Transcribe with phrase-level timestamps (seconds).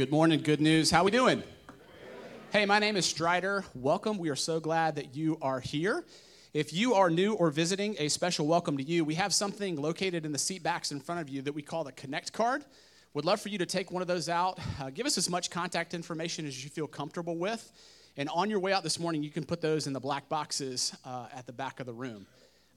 [0.00, 0.90] Good morning, good news.
[0.90, 1.42] How are we doing?
[2.52, 3.66] Hey, my name is Strider.
[3.74, 4.16] Welcome.
[4.16, 6.06] We are so glad that you are here.
[6.54, 9.04] If you are new or visiting, a special welcome to you.
[9.04, 11.84] We have something located in the seat backs in front of you that we call
[11.84, 12.64] the Connect card.
[13.12, 14.58] Would love for you to take one of those out.
[14.80, 17.70] Uh, give us as much contact information as you feel comfortable with.
[18.16, 20.96] And on your way out this morning, you can put those in the black boxes
[21.04, 22.26] uh, at the back of the room.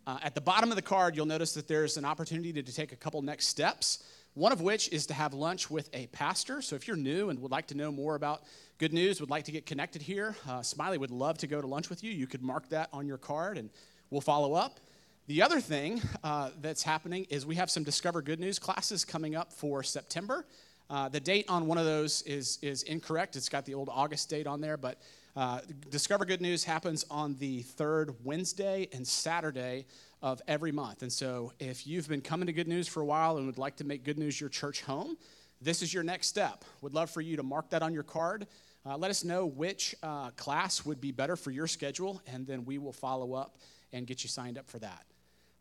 [0.05, 2.75] Uh, at the bottom of the card, you'll notice that there's an opportunity to, to
[2.75, 4.03] take a couple next steps.
[4.35, 6.63] One of which is to have lunch with a pastor.
[6.63, 8.41] So if you're new and would like to know more about
[8.79, 11.67] good news, would like to get connected here, uh, Smiley would love to go to
[11.67, 12.11] lunch with you.
[12.11, 13.69] You could mark that on your card and
[14.09, 14.79] we'll follow up.
[15.27, 19.35] The other thing uh, that's happening is we have some Discover Good News classes coming
[19.35, 20.45] up for September.
[20.89, 23.35] Uh, the date on one of those is, is incorrect.
[23.35, 24.99] It's got the old August date on there, but
[25.35, 29.85] uh, Discover Good News happens on the third Wednesday and Saturday
[30.21, 31.01] of every month.
[31.01, 33.75] And so, if you've been coming to Good News for a while and would like
[33.77, 35.17] to make Good News your church home,
[35.59, 36.63] this is your next step.
[36.81, 38.47] Would love for you to mark that on your card.
[38.85, 42.63] Uh, let us know which uh, class would be better for your schedule, and then
[42.65, 43.57] we will follow up
[43.91, 45.05] and get you signed up for that.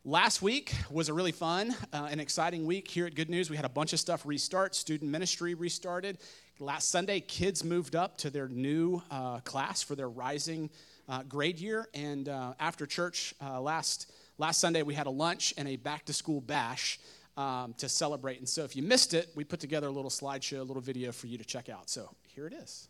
[0.05, 3.49] Last week was a really fun uh, and exciting week here at Good News.
[3.49, 4.75] We had a bunch of stuff restart.
[4.75, 6.17] Student ministry restarted.
[6.59, 10.69] Last Sunday, kids moved up to their new uh, class for their rising
[11.09, 11.87] uh, grade year.
[11.93, 16.13] And uh, after church last last Sunday we had a lunch and a back to
[16.13, 16.99] school bash
[17.37, 18.39] um, to celebrate.
[18.39, 21.11] And so if you missed it, we put together a little slideshow, a little video
[21.11, 21.89] for you to check out.
[21.89, 22.87] So here it is.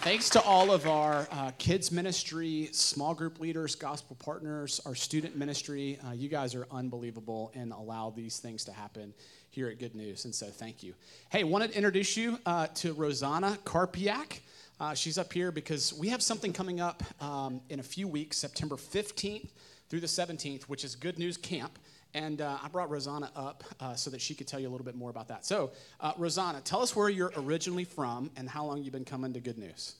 [0.00, 5.36] Thanks to all of our uh, kids ministry, small group leaders, gospel partners, our student
[5.36, 5.98] ministry.
[6.06, 9.14] Uh, you guys are unbelievable and allow these things to happen
[9.50, 10.24] here at Good News.
[10.24, 10.94] And so thank you.
[11.30, 14.40] Hey, wanted to introduce you uh, to Rosanna Karpiak.
[14.80, 18.36] Uh, she's up here because we have something coming up um, in a few weeks,
[18.36, 19.50] September 15th
[19.88, 21.78] through the 17th, which is Good News Camp.
[22.14, 24.84] And uh, I brought Rosanna up uh, so that she could tell you a little
[24.84, 25.44] bit more about that.
[25.44, 29.32] So, uh, Rosanna, tell us where you're originally from and how long you've been coming
[29.32, 29.96] to Good News.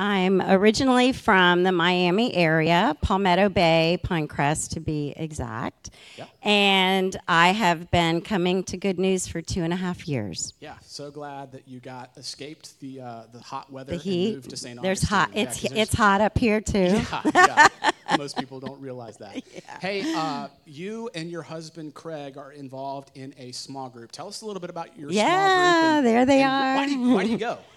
[0.00, 5.90] I'm originally from the Miami area, Palmetto Bay, Pinecrest to be exact.
[6.16, 6.28] Yep.
[6.42, 10.54] And I have been coming to Good News for two and a half years.
[10.60, 14.26] Yeah, so glad that you got escaped the uh, the hot weather the heat.
[14.26, 14.82] and moved to St.
[14.82, 15.30] There's hot.
[15.34, 17.00] Yeah, it's it's hot up here too.
[17.10, 17.90] Yeah, yeah.
[18.18, 19.42] Most people don't realize that.
[19.54, 19.78] Yeah.
[19.80, 24.12] Hey, uh, you and your husband Craig are involved in a small group.
[24.12, 26.04] Tell us a little bit about your yeah, small group.
[26.04, 26.76] Yeah, there they are.
[26.76, 27.58] Why do, you, why do you go?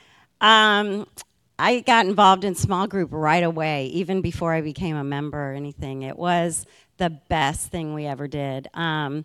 [0.41, 1.06] Um,
[1.59, 5.53] I got involved in small group right away, even before I became a member or
[5.53, 6.01] anything.
[6.01, 6.66] It was
[6.97, 8.68] the best thing we ever did.
[8.74, 9.24] Um,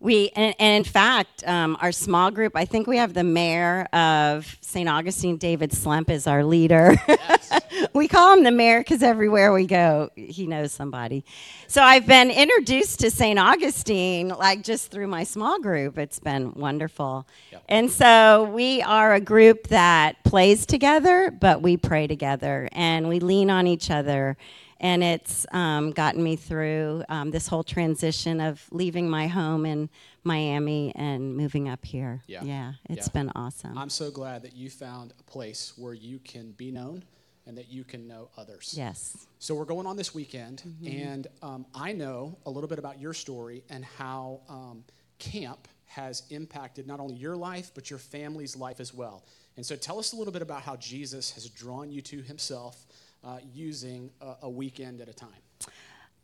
[0.00, 2.56] we and, and, in fact, um, our small group.
[2.56, 4.88] I think we have the mayor of St.
[4.88, 6.96] Augustine, David Slemp, is our leader.
[7.06, 7.60] Yes.
[7.94, 11.22] we call him the mayor because everywhere we go, he knows somebody.
[11.66, 13.38] So I've been introduced to St.
[13.38, 15.98] Augustine like just through my small group.
[15.98, 17.62] It's been wonderful, yep.
[17.68, 23.20] and so we are a group that plays together, but we pray together and we
[23.20, 24.36] lean on each other
[24.80, 29.90] and it's um, gotten me through um, this whole transition of leaving my home in
[30.24, 32.22] Miami and moving up here.
[32.26, 33.12] Yeah, yeah it's yeah.
[33.12, 33.76] been awesome.
[33.76, 37.04] I'm so glad that you found a place where you can be known
[37.46, 38.74] and that you can know others.
[38.76, 39.26] Yes.
[39.38, 41.00] So we're going on this weekend, mm-hmm.
[41.00, 44.84] and um, I know a little bit about your story and how um,
[45.18, 49.24] camp has impacted not only your life but your family's life as well.
[49.56, 52.86] And so tell us a little bit about how Jesus has drawn you to Himself
[53.24, 55.28] uh, using a, a, weekend at a time?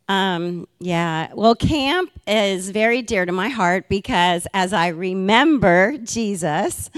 [0.09, 6.89] Um, yeah, well, camp is very dear to my heart because as I remember Jesus,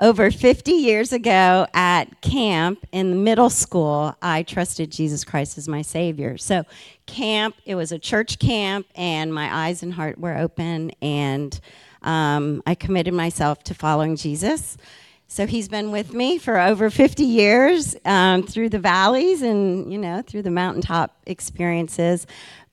[0.00, 5.68] over 50 years ago at camp in the middle school, I trusted Jesus Christ as
[5.68, 6.36] my Savior.
[6.36, 6.64] So,
[7.06, 11.58] camp, it was a church camp, and my eyes and heart were open, and
[12.02, 14.76] um, I committed myself to following Jesus.
[15.28, 19.98] So he's been with me for over 50 years um, through the valleys and, you
[19.98, 22.26] know, through the mountaintop experiences.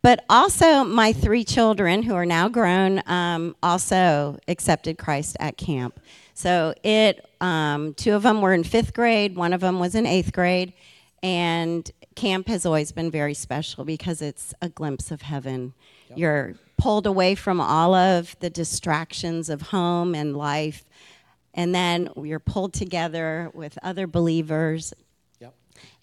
[0.03, 5.99] But also, my three children, who are now grown, um, also accepted Christ at camp.
[6.33, 10.07] So it, um, two of them were in fifth grade, one of them was in
[10.07, 10.73] eighth grade,
[11.21, 15.73] and camp has always been very special because it's a glimpse of heaven.
[16.09, 16.17] Yep.
[16.17, 20.83] You're pulled away from all of the distractions of home and life
[21.53, 24.93] and then you're pulled together with other believers.
[25.39, 25.53] Yep.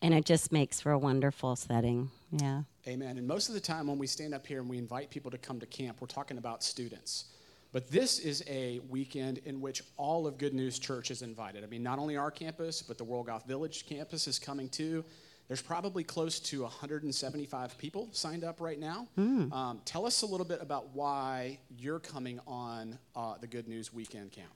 [0.02, 2.10] And it just makes for a wonderful setting.
[2.30, 2.62] Yeah.
[2.86, 3.18] Amen.
[3.18, 5.38] And most of the time when we stand up here and we invite people to
[5.38, 7.26] come to camp, we're talking about students.
[7.72, 11.64] But this is a weekend in which all of Good News Church is invited.
[11.64, 15.04] I mean, not only our campus, but the World Golf Village campus is coming too.
[15.48, 19.08] There's probably close to 175 people signed up right now.
[19.18, 19.52] Mm.
[19.52, 23.92] Um, tell us a little bit about why you're coming on uh, the Good News
[23.92, 24.50] Weekend Camp.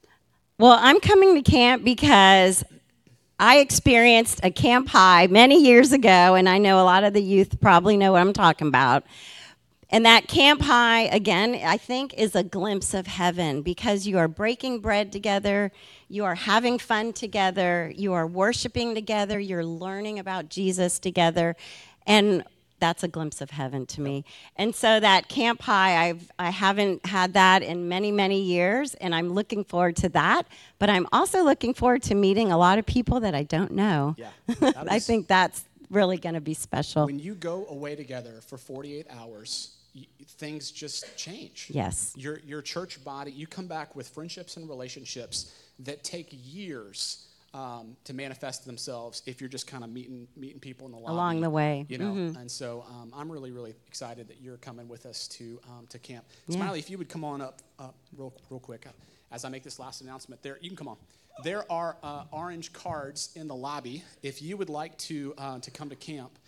[0.62, 2.62] Well, I'm coming to camp because
[3.40, 7.20] I experienced a camp high many years ago, and I know a lot of the
[7.20, 9.02] youth probably know what I'm talking about.
[9.90, 14.28] And that camp high, again, I think is a glimpse of heaven because you are
[14.28, 15.72] breaking bread together,
[16.08, 21.56] you are having fun together, you are worshiping together, you're learning about Jesus together.
[22.06, 22.44] And
[22.82, 24.24] that's a glimpse of heaven to me.
[24.56, 29.14] And so that camp high, I've I haven't had that in many many years, and
[29.14, 30.48] I'm looking forward to that.
[30.80, 34.16] But I'm also looking forward to meeting a lot of people that I don't know.
[34.18, 34.30] Yeah,
[34.74, 37.06] I think that's really going to be special.
[37.06, 39.76] When you go away together for 48 hours,
[40.26, 41.68] things just change.
[41.70, 42.12] Yes.
[42.16, 47.96] Your your church body, you come back with friendships and relationships that take years um,
[48.04, 51.40] to manifest themselves if you're just kind of meeting meeting people in the lobby, along
[51.40, 51.84] the way.
[51.88, 52.38] You know, mm-hmm.
[52.38, 55.98] and so um, I'm really really excited that you're coming with us to um, to
[55.98, 56.24] camp.
[56.46, 56.56] Yeah.
[56.56, 58.92] Smiley, if you would come on up up real real quick uh,
[59.30, 60.42] as I make this last announcement.
[60.42, 60.96] There, you can come on.
[61.42, 65.70] There are uh, orange cards in the lobby if you would like to uh, to
[65.70, 66.38] come to camp.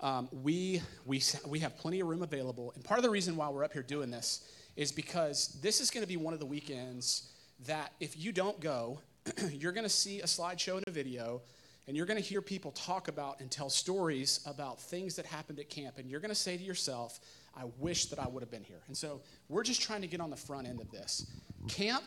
[0.00, 3.48] Um, we we we have plenty of room available, and part of the reason why
[3.48, 6.46] we're up here doing this is because this is going to be one of the
[6.46, 7.30] weekends
[7.66, 8.98] that if you don't go
[9.52, 11.42] you're going to see a slideshow and a video,
[11.86, 15.58] and you're going to hear people talk about and tell stories about things that happened
[15.58, 15.98] at camp.
[15.98, 17.20] And you're going to say to yourself,
[17.56, 18.80] I wish that I would have been here.
[18.86, 21.26] And so we're just trying to get on the front end of this.
[21.68, 22.04] Camp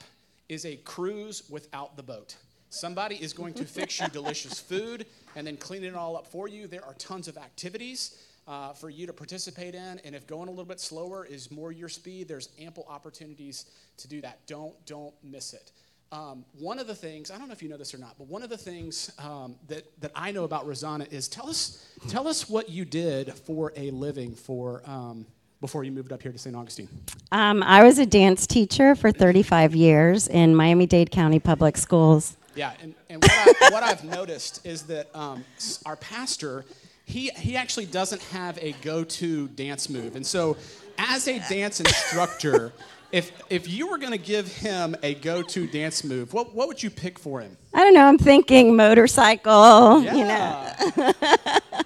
[0.50, 2.36] is a cruise without the boat.
[2.70, 6.48] Somebody is going to fix you delicious food and then clean it all up for
[6.48, 6.68] you.
[6.68, 10.00] There are tons of activities uh, for you to participate in.
[10.04, 13.66] And if going a little bit slower is more your speed, there's ample opportunities
[13.98, 14.46] to do that.
[14.48, 15.72] Don't, don't miss it.
[16.12, 18.28] Um, one of the things, I don't know if you know this or not, but
[18.28, 22.28] one of the things um, that, that I know about Rosanna is tell us, tell
[22.28, 25.25] us what you did for a living for, um,
[25.62, 26.56] before you moved up here to St.
[26.56, 26.88] Augustine.
[27.31, 32.38] Um, I was a dance teacher for 35 years in Miami Dade County Public Schools.
[32.56, 35.44] Yeah, and, and what, I, what I've noticed is that um,
[35.86, 36.66] our pastor,
[37.06, 40.16] he, he actually doesn't have a go to dance move.
[40.16, 40.56] And so,
[40.98, 42.72] as a dance instructor,
[43.12, 46.82] if if you were going to give him a go-to dance move, what what would
[46.82, 47.58] you pick for him?
[47.74, 48.06] I don't know.
[48.06, 50.01] I'm thinking motorcycle.
[50.01, 50.15] Yeah.
[50.15, 51.12] You know.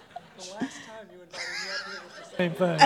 [2.38, 2.80] Same thing.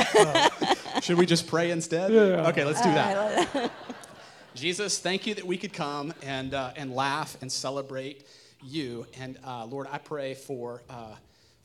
[1.02, 2.12] Should we just pray instead?
[2.12, 2.48] Yeah.
[2.50, 3.72] Okay, let's do that.
[4.56, 8.26] Jesus, thank you that we could come and uh, and laugh and celebrate
[8.64, 9.06] you.
[9.20, 10.82] And uh, Lord, I pray for.
[10.90, 11.16] Uh,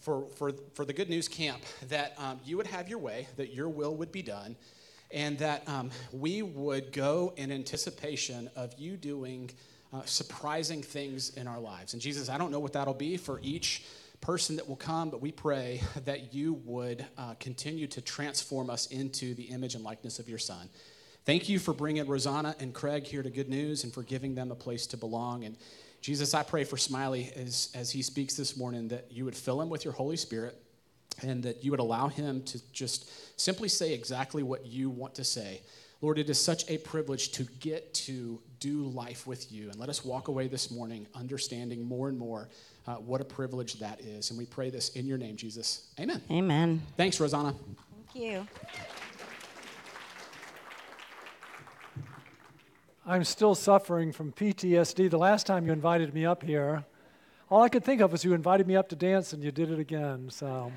[0.00, 3.52] for, for, for the Good News Camp, that um, you would have your way, that
[3.52, 4.56] your will would be done,
[5.10, 9.50] and that um, we would go in anticipation of you doing
[9.92, 11.94] uh, surprising things in our lives.
[11.94, 13.84] And Jesus, I don't know what that'll be for each
[14.20, 18.86] person that will come, but we pray that you would uh, continue to transform us
[18.86, 20.68] into the image and likeness of your Son.
[21.24, 24.50] Thank you for bringing Rosanna and Craig here to Good News and for giving them
[24.50, 25.44] a place to belong.
[25.44, 25.56] And
[26.00, 29.60] Jesus, I pray for Smiley as, as he speaks this morning that you would fill
[29.60, 30.56] him with your Holy Spirit
[31.22, 35.24] and that you would allow him to just simply say exactly what you want to
[35.24, 35.62] say.
[36.00, 39.68] Lord, it is such a privilege to get to do life with you.
[39.68, 42.48] And let us walk away this morning understanding more and more
[42.86, 44.30] uh, what a privilege that is.
[44.30, 45.88] And we pray this in your name, Jesus.
[45.98, 46.22] Amen.
[46.30, 46.82] Amen.
[46.96, 47.52] Thanks, Rosanna.
[48.12, 48.46] Thank you.
[53.04, 55.10] I'm still suffering from PTSD.
[55.10, 56.84] The last time you invited me up here,
[57.50, 59.72] all I could think of was you invited me up to dance and you did
[59.72, 60.28] it again.
[60.30, 60.70] So.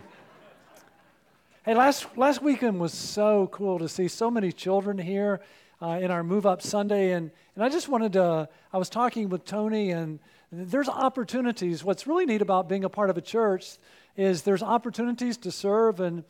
[1.63, 5.41] Hey, last, last weekend was so cool to see so many children here
[5.79, 7.11] uh, in our Move Up Sunday.
[7.11, 10.17] And, and I just wanted to, I was talking with Tony, and
[10.51, 11.83] there's opportunities.
[11.83, 13.77] What's really neat about being a part of a church
[14.17, 15.99] is there's opportunities to serve.
[15.99, 16.23] And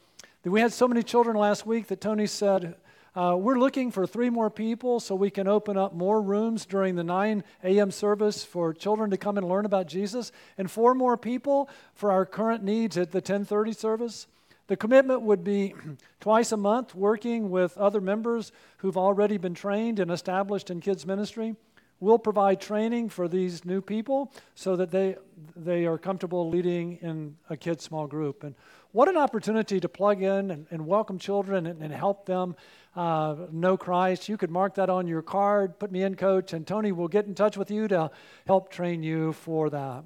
[0.43, 2.75] we had so many children last week that Tony said,
[3.15, 6.95] uh, we're looking for three more people so we can open up more rooms during
[6.95, 7.89] the 9 a.m.
[7.89, 12.25] service for children to come and learn about Jesus, and four more people for our
[12.25, 14.27] current needs at the 1030 service.
[14.71, 15.75] The commitment would be
[16.21, 21.05] twice a month working with other members who've already been trained and established in kids
[21.05, 21.57] ministry.
[21.99, 25.17] We'll provide training for these new people so that they,
[25.57, 28.45] they are comfortable leading in a kids small group.
[28.45, 28.55] And
[28.93, 32.55] what an opportunity to plug in and, and welcome children and, and help them
[32.95, 34.29] uh, know Christ.
[34.29, 37.25] You could mark that on your card, put me in, coach, and Tony will get
[37.25, 38.09] in touch with you to
[38.47, 40.05] help train you for that.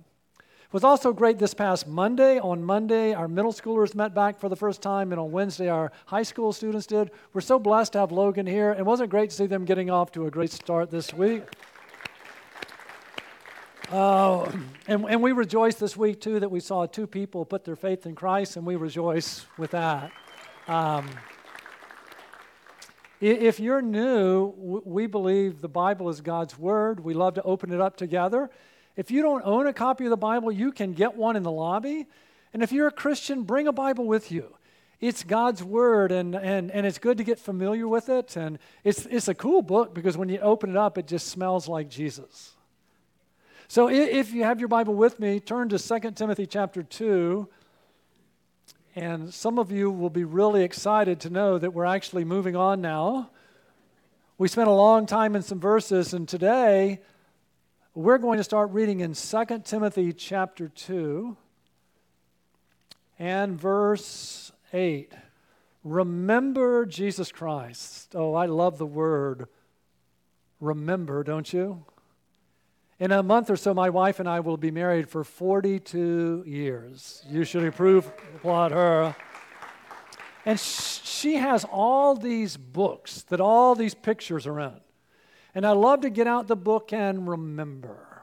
[0.66, 2.40] It was also great this past Monday.
[2.40, 5.92] On Monday, our middle schoolers met back for the first time, and on Wednesday, our
[6.08, 7.12] high school students did.
[7.34, 10.12] We're so blessed to have Logan here, and wasn't great to see them getting off
[10.14, 11.44] to a great start this week?
[13.92, 14.52] Uh,
[14.88, 18.08] and, and we rejoice this week, too, that we saw two people put their faith
[18.08, 20.12] in Christ, and we rejoice with that.
[20.68, 21.08] Um,
[23.22, 27.00] if you're new, we believe the Bible is God's Word.
[27.00, 28.50] We love to open it up together.
[28.96, 31.52] If you don't own a copy of the Bible, you can get one in the
[31.52, 32.08] lobby.
[32.54, 34.56] And if you're a Christian, bring a Bible with you.
[35.02, 38.38] It's God's Word, and, and, and it's good to get familiar with it.
[38.38, 41.68] And it's, it's a cool book because when you open it up, it just smells
[41.68, 42.54] like Jesus.
[43.68, 47.48] So if you have your Bible with me, turn to 2 Timothy chapter 2.
[48.96, 52.80] And some of you will be really excited to know that we're actually moving on
[52.80, 53.30] now.
[54.38, 57.02] We spent a long time in some verses, and today
[57.96, 61.38] we're going to start reading in 2 Timothy chapter 2
[63.18, 65.14] and verse 8.
[65.86, 68.14] Remember Jesus Christ.
[68.14, 69.48] Oh, I love the word
[70.60, 71.86] remember, don't you?
[73.00, 77.24] In a month or so, my wife and I will be married for 42 years.
[77.30, 79.16] You should approve, applaud her.
[80.46, 84.85] And she has all these books that all these pictures are in.
[85.56, 88.16] And I love to get out the book and remember.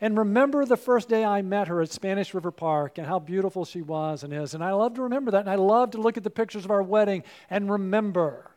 [0.00, 3.66] And remember the first day I met her at Spanish River Park and how beautiful
[3.66, 4.54] she was and is.
[4.54, 5.40] And I love to remember that.
[5.40, 8.50] And I love to look at the pictures of our wedding and remember.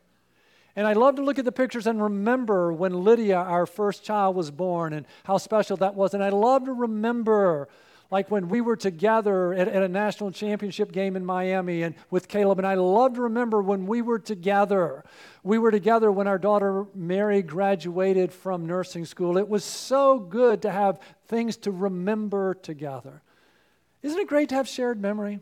[0.75, 4.35] And I love to look at the pictures and remember when Lydia, our first child,
[4.37, 6.13] was born and how special that was.
[6.13, 7.67] And I love to remember,
[8.13, 12.27] like when we were together at, at, a national championship game in Miami and with
[12.27, 12.59] Caleb.
[12.59, 15.03] And I love to remember when we were together.
[15.41, 19.35] We were together when our daughter Mary graduated from nursing school.
[19.39, 23.23] It was so good to have things to remember together.
[24.03, 25.39] Isn't it great to have shared memory?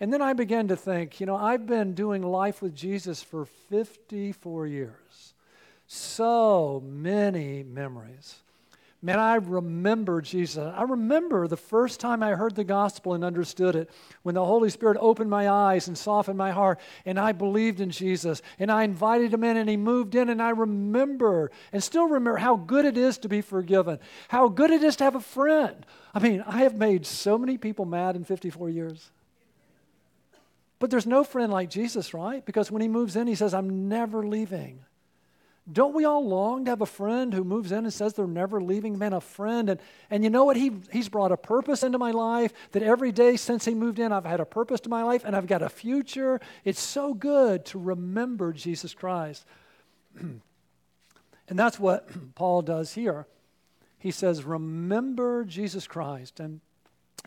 [0.00, 3.44] And then I began to think, you know, I've been doing life with Jesus for
[3.44, 5.34] 54 years.
[5.86, 8.40] So many memories.
[9.04, 10.56] Man, I remember Jesus.
[10.74, 13.90] I remember the first time I heard the gospel and understood it
[14.22, 17.90] when the Holy Spirit opened my eyes and softened my heart, and I believed in
[17.90, 22.08] Jesus, and I invited him in, and he moved in, and I remember and still
[22.08, 25.20] remember how good it is to be forgiven, how good it is to have a
[25.20, 25.84] friend.
[26.14, 29.10] I mean, I have made so many people mad in 54 years.
[30.78, 32.42] But there's no friend like Jesus, right?
[32.42, 34.80] Because when he moves in, he says, I'm never leaving.
[35.72, 38.60] Don't we all long to have a friend who moves in and says they're never
[38.60, 38.98] leaving?
[38.98, 39.70] Man, a friend.
[39.70, 39.80] And,
[40.10, 40.56] and you know what?
[40.56, 44.12] He, he's brought a purpose into my life that every day since he moved in,
[44.12, 46.38] I've had a purpose to my life and I've got a future.
[46.64, 49.46] It's so good to remember Jesus Christ.
[50.20, 50.42] and
[51.48, 53.26] that's what Paul does here.
[53.98, 56.40] He says, Remember Jesus Christ.
[56.40, 56.60] And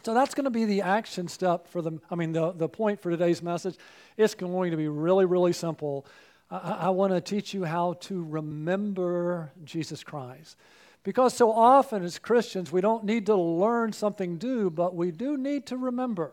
[0.04, 3.02] so that's going to be the action step for the, I mean, the, the point
[3.02, 3.78] for today's message.
[4.16, 6.06] It's going to be really, really simple.
[6.50, 10.58] I, I want to teach you how to remember Jesus Christ.
[11.04, 15.38] Because so often as Christians, we don't need to learn something new, but we do
[15.38, 16.32] need to remember.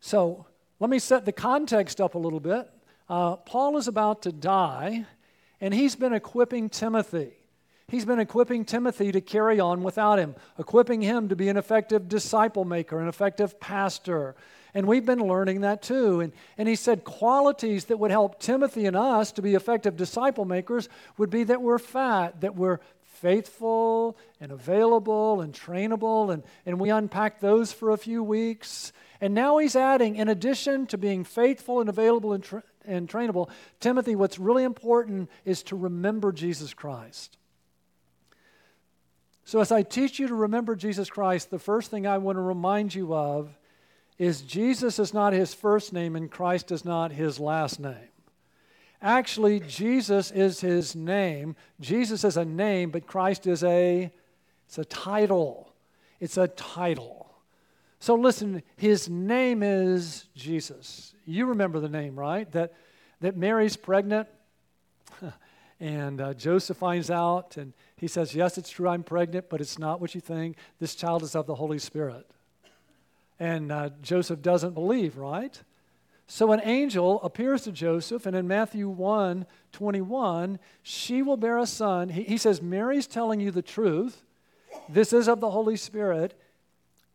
[0.00, 0.46] So
[0.80, 2.68] let me set the context up a little bit.
[3.08, 5.06] Uh, Paul is about to die,
[5.60, 7.34] and he's been equipping Timothy.
[7.88, 12.08] He's been equipping Timothy to carry on without him, equipping him to be an effective
[12.08, 14.34] disciple maker, an effective pastor.
[14.74, 16.20] And we've been learning that too.
[16.20, 20.44] And, and he said qualities that would help Timothy and us to be effective disciple
[20.44, 26.32] makers would be that we're fat, that we're faithful and available and trainable.
[26.32, 28.92] And, and we unpacked those for a few weeks.
[29.20, 33.48] And now he's adding, in addition to being faithful and available and, tra- and trainable,
[33.78, 37.38] Timothy, what's really important is to remember Jesus Christ.
[39.46, 42.42] So, as I teach you to remember Jesus Christ, the first thing I want to
[42.42, 43.56] remind you of
[44.18, 48.10] is Jesus is not his first name and Christ is not his last name.
[49.00, 51.54] Actually, Jesus is his name.
[51.78, 54.12] Jesus is a name, but Christ is a
[54.66, 55.72] it's a title.
[56.18, 57.32] It's a title.
[58.00, 61.14] So listen, his name is Jesus.
[61.24, 62.50] You remember the name, right?
[62.50, 62.72] That
[63.20, 64.26] that Mary's pregnant
[65.78, 69.78] and uh, Joseph finds out and he says, "Yes, it's true I'm pregnant, but it's
[69.78, 70.56] not what you think.
[70.78, 72.26] This child is of the Holy Spirit."
[73.38, 75.60] And uh, Joseph doesn't believe, right?
[76.26, 81.66] So an angel appears to Joseph, and in Matthew 1 21, she will bear a
[81.66, 82.08] son.
[82.08, 84.22] He, he says, Mary's telling you the truth.
[84.88, 86.38] This is of the Holy Spirit.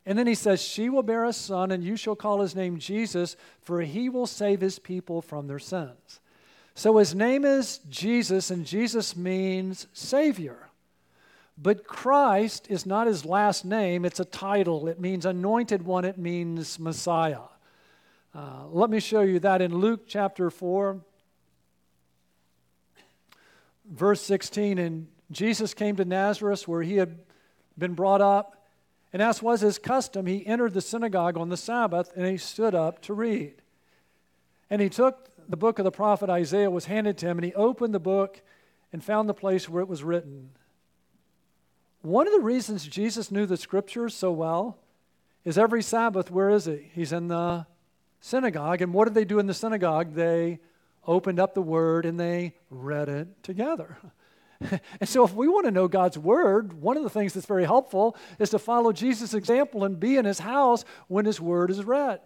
[0.05, 2.79] And then he says, She will bear a son, and you shall call his name
[2.79, 6.19] Jesus, for he will save his people from their sins.
[6.73, 10.69] So his name is Jesus, and Jesus means Savior.
[11.61, 14.87] But Christ is not his last name, it's a title.
[14.87, 17.41] It means anointed one, it means Messiah.
[18.33, 21.01] Uh, let me show you that in Luke chapter 4,
[23.91, 24.79] verse 16.
[24.79, 27.19] And Jesus came to Nazareth where he had
[27.77, 28.65] been brought up.
[29.13, 32.73] And as was his custom, he entered the synagogue on the Sabbath and he stood
[32.73, 33.55] up to read.
[34.69, 37.53] And he took the book of the prophet Isaiah, was handed to him, and he
[37.53, 38.41] opened the book
[38.93, 40.51] and found the place where it was written.
[42.01, 44.77] One of the reasons Jesus knew the scriptures so well
[45.45, 46.89] is every Sabbath, where is he?
[46.93, 47.67] He's in the
[48.19, 48.81] synagogue.
[48.81, 50.15] And what did they do in the synagogue?
[50.15, 50.59] They
[51.05, 53.97] opened up the word and they read it together.
[54.99, 57.65] and so, if we want to know God's word, one of the things that's very
[57.65, 61.83] helpful is to follow Jesus' example and be in his house when his word is
[61.83, 62.19] read.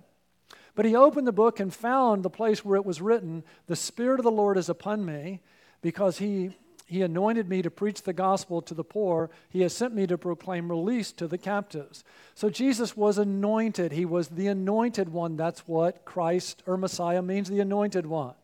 [0.75, 4.19] But he opened the book and found the place where it was written, The Spirit
[4.19, 5.41] of the Lord is upon me,
[5.81, 9.31] because he he anointed me to preach the gospel to the poor.
[9.49, 12.03] He has sent me to proclaim release to the captives.
[12.35, 13.91] So Jesus was anointed.
[13.91, 15.35] He was the anointed one.
[15.35, 18.35] That's what Christ or Messiah means, the anointed one.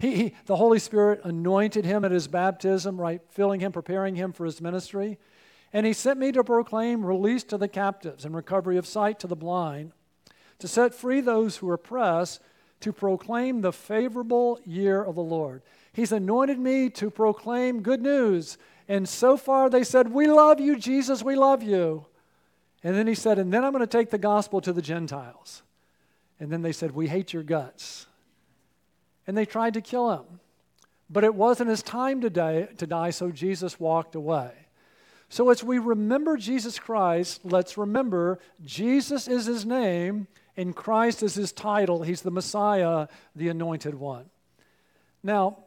[0.00, 4.32] He, he, the Holy Spirit anointed him at his baptism, right, filling him, preparing him
[4.32, 5.18] for his ministry.
[5.72, 9.28] And he sent me to proclaim release to the captives and recovery of sight to
[9.28, 9.92] the blind,
[10.58, 12.40] to set free those who are oppressed,
[12.80, 15.62] to proclaim the favorable year of the Lord.
[15.92, 18.58] He's anointed me to proclaim good news.
[18.88, 22.06] And so far they said, We love you, Jesus, we love you.
[22.82, 25.62] And then he said, And then I'm going to take the gospel to the Gentiles.
[26.38, 28.06] And then they said, We hate your guts.
[29.26, 30.40] And they tried to kill him.
[31.08, 34.52] But it wasn't his time to die, to die, so Jesus walked away.
[35.28, 40.26] So as we remember Jesus Christ, let's remember Jesus is his name
[40.56, 42.02] and Christ is his title.
[42.02, 44.26] He's the Messiah, the anointed one.
[45.22, 45.58] Now,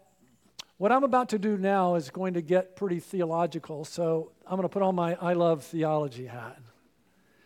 [0.77, 4.63] what I'm about to do now is going to get pretty theological, so I'm going
[4.63, 6.59] to put on my I love theology hat.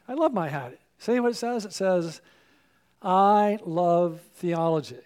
[0.07, 0.77] I love my hat.
[0.99, 1.65] See what it says?
[1.65, 2.21] It says,
[3.01, 4.97] I love theology.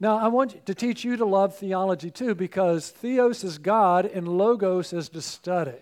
[0.00, 4.26] Now, I want to teach you to love theology too, because theos is God and
[4.26, 5.78] logos is to study.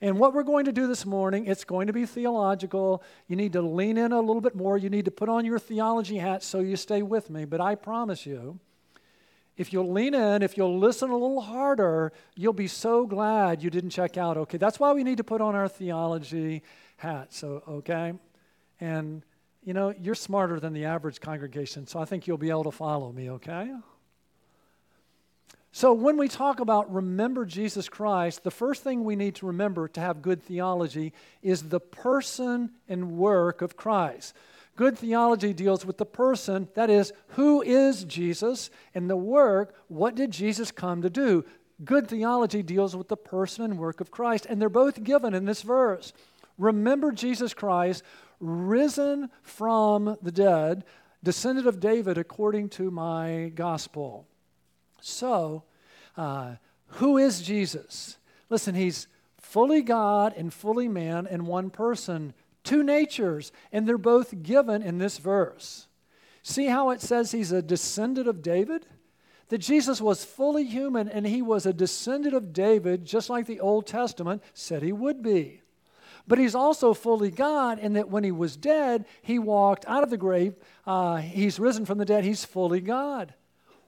[0.00, 3.02] And what we're going to do this morning, it's going to be theological.
[3.28, 4.76] You need to lean in a little bit more.
[4.76, 7.44] You need to put on your theology hat so you stay with me.
[7.44, 8.58] But I promise you,
[9.56, 13.70] if you'll lean in, if you'll listen a little harder, you'll be so glad you
[13.70, 14.36] didn't check out.
[14.36, 16.62] Okay, that's why we need to put on our theology
[16.98, 17.32] hat.
[17.32, 18.12] So, okay?
[18.80, 19.22] And,
[19.64, 22.70] you know, you're smarter than the average congregation, so I think you'll be able to
[22.70, 23.70] follow me, okay?
[25.72, 29.88] So, when we talk about remember Jesus Christ, the first thing we need to remember
[29.88, 34.34] to have good theology is the person and work of Christ.
[34.76, 40.14] Good theology deals with the person, that is, who is Jesus, and the work, what
[40.14, 41.44] did Jesus come to do?
[41.84, 45.46] Good theology deals with the person and work of Christ, and they're both given in
[45.46, 46.12] this verse.
[46.58, 48.02] Remember Jesus Christ,
[48.38, 50.84] risen from the dead,
[51.22, 54.26] descendant of David according to my gospel.
[55.00, 55.64] So,
[56.16, 56.56] uh,
[56.88, 58.18] who is Jesus?
[58.48, 59.08] Listen, he's
[59.38, 62.34] fully God and fully man in one person
[62.66, 65.86] two natures, and they're both given in this verse.
[66.42, 68.86] See how it says he's a descendant of David?
[69.48, 73.60] That Jesus was fully human and he was a descendant of David, just like the
[73.60, 75.62] Old Testament said he would be.
[76.28, 80.10] But he's also fully God in that when he was dead, he walked out of
[80.10, 80.54] the grave.
[80.84, 82.24] Uh, he's risen from the dead.
[82.24, 83.34] He's fully God.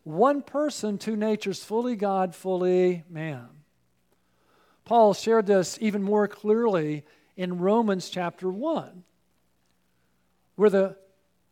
[0.04, 3.48] One person, two natures, fully God, fully man.
[4.84, 7.04] Paul shared this even more clearly
[7.38, 9.04] in Romans chapter 1,
[10.56, 10.96] where the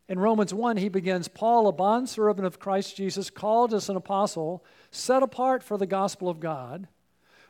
[0.09, 4.65] in Romans 1, he begins Paul, a bondservant of Christ Jesus, called as an apostle,
[4.93, 6.87] set apart for the gospel of God,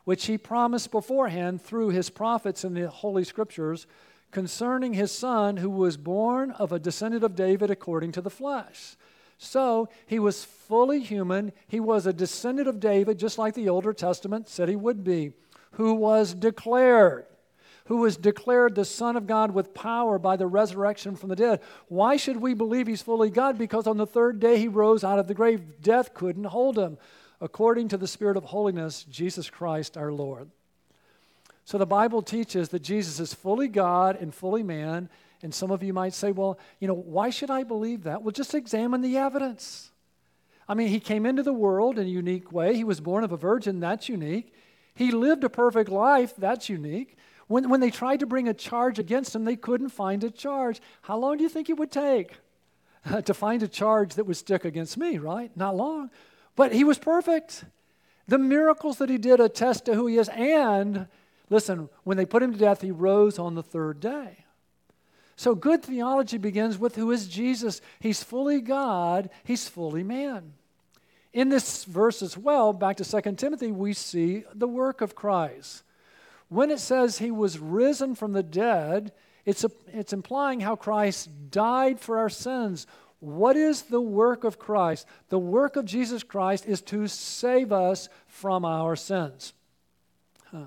[0.04, 3.86] which he promised beforehand through his prophets in the Holy Scriptures
[4.30, 8.96] concerning his son who was born of a descendant of David according to the flesh.
[9.36, 11.52] So he was fully human.
[11.68, 15.32] He was a descendant of David, just like the Older Testament said he would be,
[15.72, 17.26] who was declared
[17.86, 21.60] who was declared the Son of God with power by the resurrection from the dead.
[21.88, 23.58] Why should we believe he's fully God?
[23.58, 25.80] Because on the third day he rose out of the grave.
[25.80, 26.98] Death couldn't hold him,
[27.40, 30.50] according to the Spirit of holiness, Jesus Christ our Lord.
[31.64, 35.08] So the Bible teaches that Jesus is fully God and fully man.
[35.42, 38.22] And some of you might say, well, you know, why should I believe that?
[38.22, 39.90] Well, just examine the evidence.
[40.68, 42.74] I mean, he came into the world in a unique way.
[42.74, 44.52] He was born of a virgin, that's unique.
[44.94, 47.16] He lived a perfect life, that's unique.
[47.48, 50.80] When, when they tried to bring a charge against him, they couldn't find a charge.
[51.02, 52.32] How long do you think it would take
[53.24, 55.50] to find a charge that would stick against me, right?
[55.56, 56.10] Not long.
[56.56, 57.64] But he was perfect.
[58.26, 60.28] The miracles that he did attest to who he is.
[60.30, 61.06] And
[61.48, 64.44] listen, when they put him to death, he rose on the third day.
[65.36, 67.80] So good theology begins with who is Jesus.
[68.00, 70.54] He's fully God, he's fully man.
[71.34, 75.82] In this verse as well, back to 2 Timothy, we see the work of Christ.
[76.48, 79.12] When it says he was risen from the dead,
[79.44, 82.86] it's, a, it's implying how Christ died for our sins.
[83.20, 85.06] What is the work of Christ?
[85.28, 89.54] The work of Jesus Christ is to save us from our sins.
[90.50, 90.66] Huh.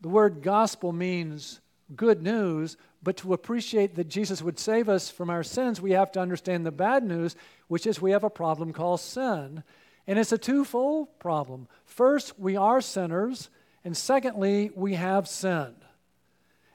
[0.00, 1.60] The word gospel means
[1.96, 6.12] good news, but to appreciate that Jesus would save us from our sins, we have
[6.12, 7.34] to understand the bad news,
[7.68, 9.62] which is we have a problem called sin.
[10.06, 11.68] And it's a twofold problem.
[11.84, 13.50] First, we are sinners.
[13.84, 15.76] And secondly, we have sinned.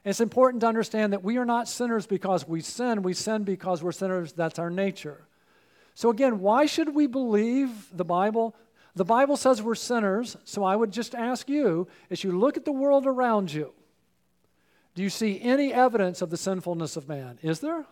[0.04, 3.02] It's important to understand that we are not sinners because we sin.
[3.02, 4.32] We sin because we're sinners.
[4.32, 5.26] That's our nature.
[5.94, 8.54] So, again, why should we believe the Bible?
[8.94, 10.36] The Bible says we're sinners.
[10.44, 13.72] So, I would just ask you as you look at the world around you,
[14.94, 17.38] do you see any evidence of the sinfulness of man?
[17.42, 17.84] Is there?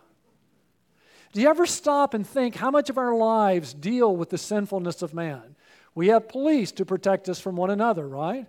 [1.33, 5.01] Do you ever stop and think how much of our lives deal with the sinfulness
[5.01, 5.55] of man?
[5.93, 8.47] We have police to protect us from one another, right?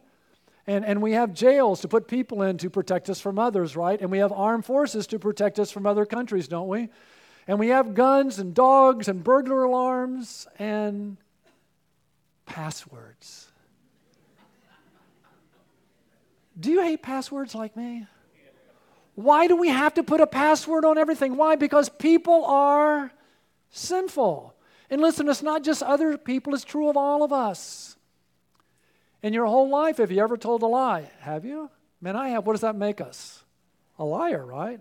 [0.68, 3.98] And, and we have jails to put people in to protect us from others, right?
[3.98, 6.90] And we have armed forces to protect us from other countries, don't we?
[7.46, 11.16] And we have guns and dogs and burglar alarms and
[12.44, 13.50] passwords.
[16.61, 18.07] Do you hate passwords like me?
[19.14, 21.38] Why do we have to put a password on everything?
[21.38, 21.57] Why?
[21.57, 23.11] Because people are
[23.70, 24.54] sinful.
[24.90, 27.96] And listen, it's not just other people, it's true of all of us.
[29.22, 31.11] In your whole life, have you ever told a lie?
[31.20, 31.70] Have you?
[32.00, 32.46] Man, I have.
[32.46, 33.42] What does that make us?
[33.98, 34.81] A liar, right?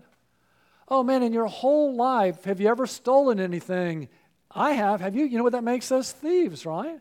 [0.86, 4.08] Oh, man, in your whole life, have you ever stolen anything?
[4.50, 5.00] I have.
[5.00, 5.24] Have you?
[5.24, 6.12] You know what that makes us?
[6.12, 7.00] Thieves, right?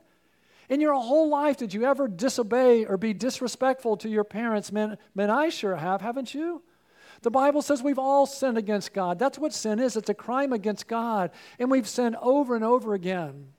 [0.70, 4.72] In your whole life, did you ever disobey or be disrespectful to your parents?
[4.72, 6.62] Man, man, I sure have, haven't you?
[7.22, 9.18] The Bible says we've all sinned against God.
[9.18, 11.32] That's what sin is it's a crime against God.
[11.58, 13.54] And we've sinned over and over again.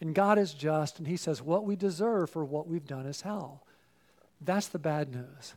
[0.00, 3.22] And God is just, and He says what we deserve for what we've done is
[3.22, 3.62] hell.
[4.40, 5.54] That's the bad news.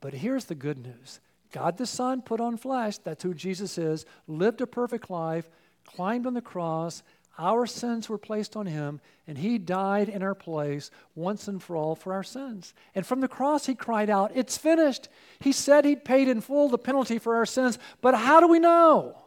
[0.00, 1.20] But here's the good news
[1.52, 5.48] God the Son put on flesh, that's who Jesus is, lived a perfect life,
[5.84, 7.02] climbed on the cross.
[7.38, 11.76] Our sins were placed on him, and he died in our place once and for
[11.76, 12.72] all for our sins.
[12.94, 15.08] And from the cross, he cried out, It's finished.
[15.40, 17.78] He said he'd paid in full the penalty for our sins.
[18.00, 19.18] But how do we know?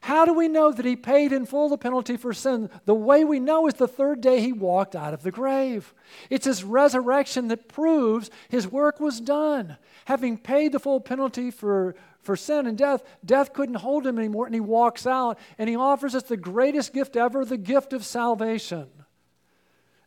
[0.00, 2.70] How do we know that he paid in full the penalty for sin?
[2.84, 5.92] The way we know is the third day he walked out of the grave.
[6.30, 9.76] It's his resurrection that proves his work was done.
[10.04, 14.46] Having paid the full penalty for, for sin and death, death couldn't hold him anymore,
[14.46, 18.04] and he walks out and he offers us the greatest gift ever the gift of
[18.04, 18.88] salvation.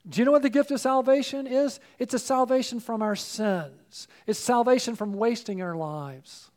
[0.08, 1.80] Do you know what the gift of salvation is?
[2.00, 6.51] It's a salvation from our sins, it's salvation from wasting our lives.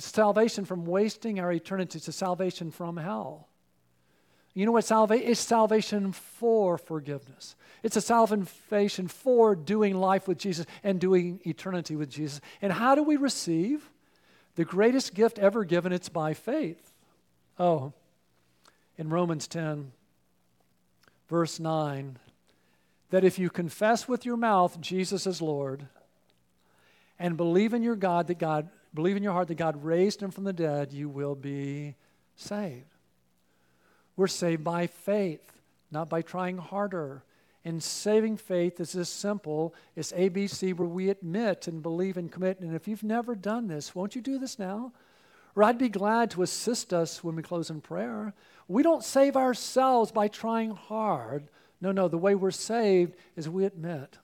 [0.00, 1.98] It's salvation from wasting our eternity.
[1.98, 3.48] It's salvation from hell.
[4.54, 5.38] You know what salvation is?
[5.38, 7.54] Salvation for forgiveness.
[7.82, 12.40] It's a salvation for doing life with Jesus and doing eternity with Jesus.
[12.62, 13.90] And how do we receive
[14.54, 15.92] the greatest gift ever given?
[15.92, 16.94] It's by faith.
[17.58, 17.92] Oh,
[18.96, 19.92] in Romans 10,
[21.28, 22.18] verse 9,
[23.10, 25.88] that if you confess with your mouth Jesus is Lord
[27.18, 30.30] and believe in your God that God believe in your heart that God raised him
[30.30, 31.94] from the dead, you will be
[32.36, 32.84] saved.
[34.16, 37.22] We're saved by faith, not by trying harder.
[37.64, 42.60] And saving faith is as simple as ABC, where we admit and believe and commit.
[42.60, 44.92] And if you've never done this, won't you do this now?
[45.54, 48.32] Or I'd be glad to assist us when we close in prayer.
[48.68, 51.48] We don't save ourselves by trying hard.
[51.80, 54.18] No, no, the way we're saved is we admit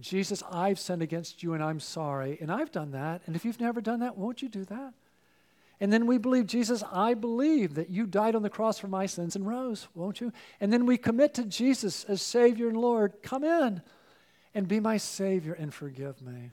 [0.00, 2.38] Jesus, I've sinned against you and I'm sorry.
[2.40, 3.22] And I've done that.
[3.26, 4.94] And if you've never done that, won't you do that?
[5.80, 9.06] And then we believe, Jesus, I believe that you died on the cross for my
[9.06, 10.32] sins and rose, won't you?
[10.60, 13.14] And then we commit to Jesus as Savior and Lord.
[13.22, 13.82] Come in
[14.54, 16.50] and be my Savior and forgive me.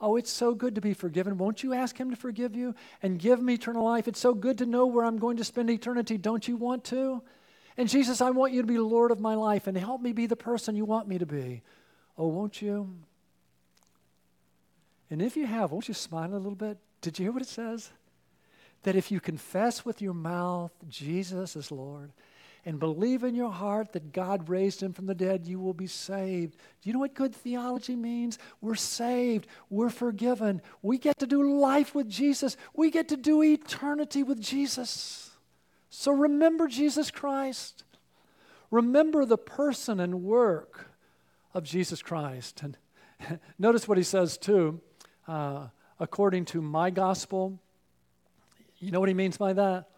[0.00, 1.38] Oh, it's so good to be forgiven.
[1.38, 4.06] Won't you ask Him to forgive you and give me eternal life?
[4.06, 6.18] It's so good to know where I'm going to spend eternity.
[6.18, 7.22] Don't you want to?
[7.78, 10.26] And Jesus, I want you to be Lord of my life and help me be
[10.26, 11.62] the person you want me to be.
[12.18, 12.94] Oh, won't you?
[15.10, 16.78] And if you have, won't you smile a little bit?
[17.00, 17.90] Did you hear what it says?
[18.82, 22.12] That if you confess with your mouth Jesus is Lord
[22.64, 25.86] and believe in your heart that God raised him from the dead, you will be
[25.86, 26.56] saved.
[26.82, 28.38] Do you know what good theology means?
[28.60, 33.42] We're saved, we're forgiven, we get to do life with Jesus, we get to do
[33.42, 35.30] eternity with Jesus.
[35.90, 37.84] So remember Jesus Christ.
[38.72, 40.85] Remember the person and work
[41.56, 42.62] of Jesus Christ.
[42.62, 42.76] And
[43.58, 44.80] notice what he says too.
[45.26, 47.58] Uh, according to my gospel,
[48.78, 49.88] you know what he means by that?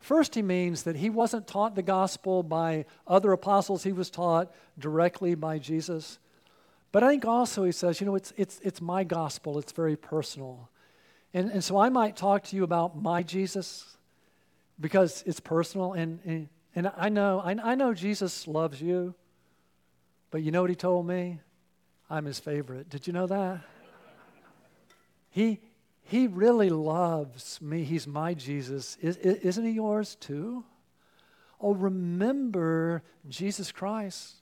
[0.00, 4.52] First, he means that he wasn't taught the gospel by other apostles, he was taught
[4.78, 6.18] directly by Jesus.
[6.90, 9.96] But I think also he says, you know, it's, it's, it's my gospel, it's very
[9.96, 10.70] personal.
[11.34, 13.96] And, and so I might talk to you about my Jesus
[14.80, 15.92] because it's personal.
[15.92, 19.14] And, and, and I, know, I, I know Jesus loves you,
[20.34, 21.38] but you know what he told me?
[22.10, 22.90] I'm his favorite.
[22.90, 23.60] Did you know that?
[25.30, 25.60] He,
[26.02, 27.84] he really loves me.
[27.84, 28.98] He's my Jesus.
[29.00, 30.64] Is, isn't he yours too?
[31.60, 34.34] Oh, remember Jesus Christ.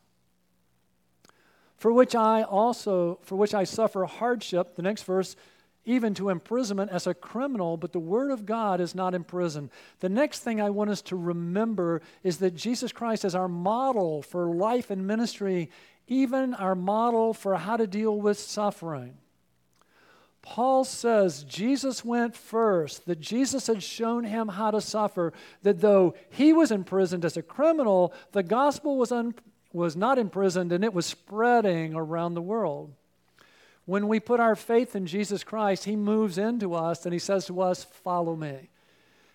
[1.76, 5.36] For which I also, for which I suffer hardship, the next verse,
[5.84, 9.70] even to imprisonment as a criminal, but the Word of God is not imprisoned.
[10.00, 14.22] The next thing I want us to remember is that Jesus Christ is our model
[14.22, 15.70] for life and ministry,
[16.06, 19.14] even our model for how to deal with suffering.
[20.42, 26.14] Paul says Jesus went first, that Jesus had shown him how to suffer, that though
[26.30, 29.34] he was imprisoned as a criminal, the gospel was, un-
[29.72, 32.92] was not imprisoned and it was spreading around the world.
[33.84, 37.46] When we put our faith in Jesus Christ, he moves into us and he says
[37.46, 38.68] to us, Follow me.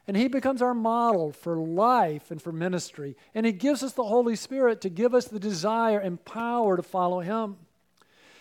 [0.08, 3.18] And he becomes our model for life and for ministry.
[3.36, 6.84] And he gives us the Holy Spirit to give us the desire and power to
[6.84, 7.58] follow him.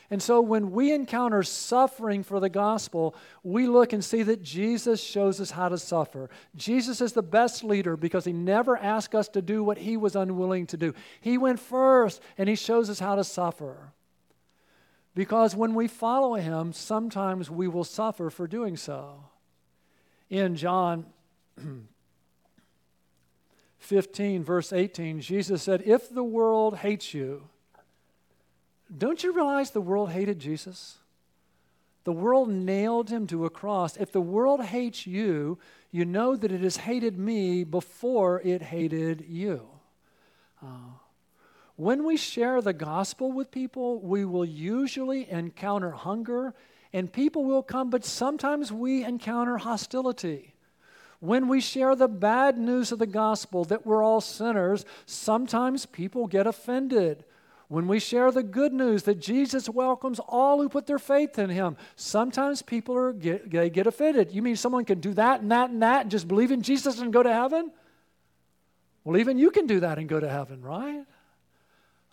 [0.08, 5.02] And so when we encounter suffering for the gospel, we look and see that Jesus
[5.02, 6.30] shows us how to suffer.
[6.54, 10.14] Jesus is the best leader because he never asked us to do what he was
[10.14, 10.94] unwilling to do.
[11.20, 13.92] He went first and he shows us how to suffer.
[15.16, 19.24] Because when we follow him, sometimes we will suffer for doing so.
[20.28, 21.06] In John
[23.78, 27.48] 15, verse 18, Jesus said, If the world hates you,
[28.94, 30.98] don't you realize the world hated Jesus?
[32.04, 33.96] The world nailed him to a cross.
[33.96, 35.58] If the world hates you,
[35.90, 39.66] you know that it has hated me before it hated you.
[40.62, 40.98] Uh,
[41.76, 46.54] when we share the gospel with people, we will usually encounter hunger
[46.92, 50.54] and people will come, but sometimes we encounter hostility.
[51.20, 56.26] When we share the bad news of the gospel that we're all sinners, sometimes people
[56.26, 57.24] get offended.
[57.68, 61.50] When we share the good news that Jesus welcomes all who put their faith in
[61.50, 64.30] him, sometimes people are get, they get offended.
[64.32, 67.00] You mean someone can do that and that and that and just believe in Jesus
[67.00, 67.72] and go to heaven?
[69.04, 71.04] Well, even you can do that and go to heaven, right?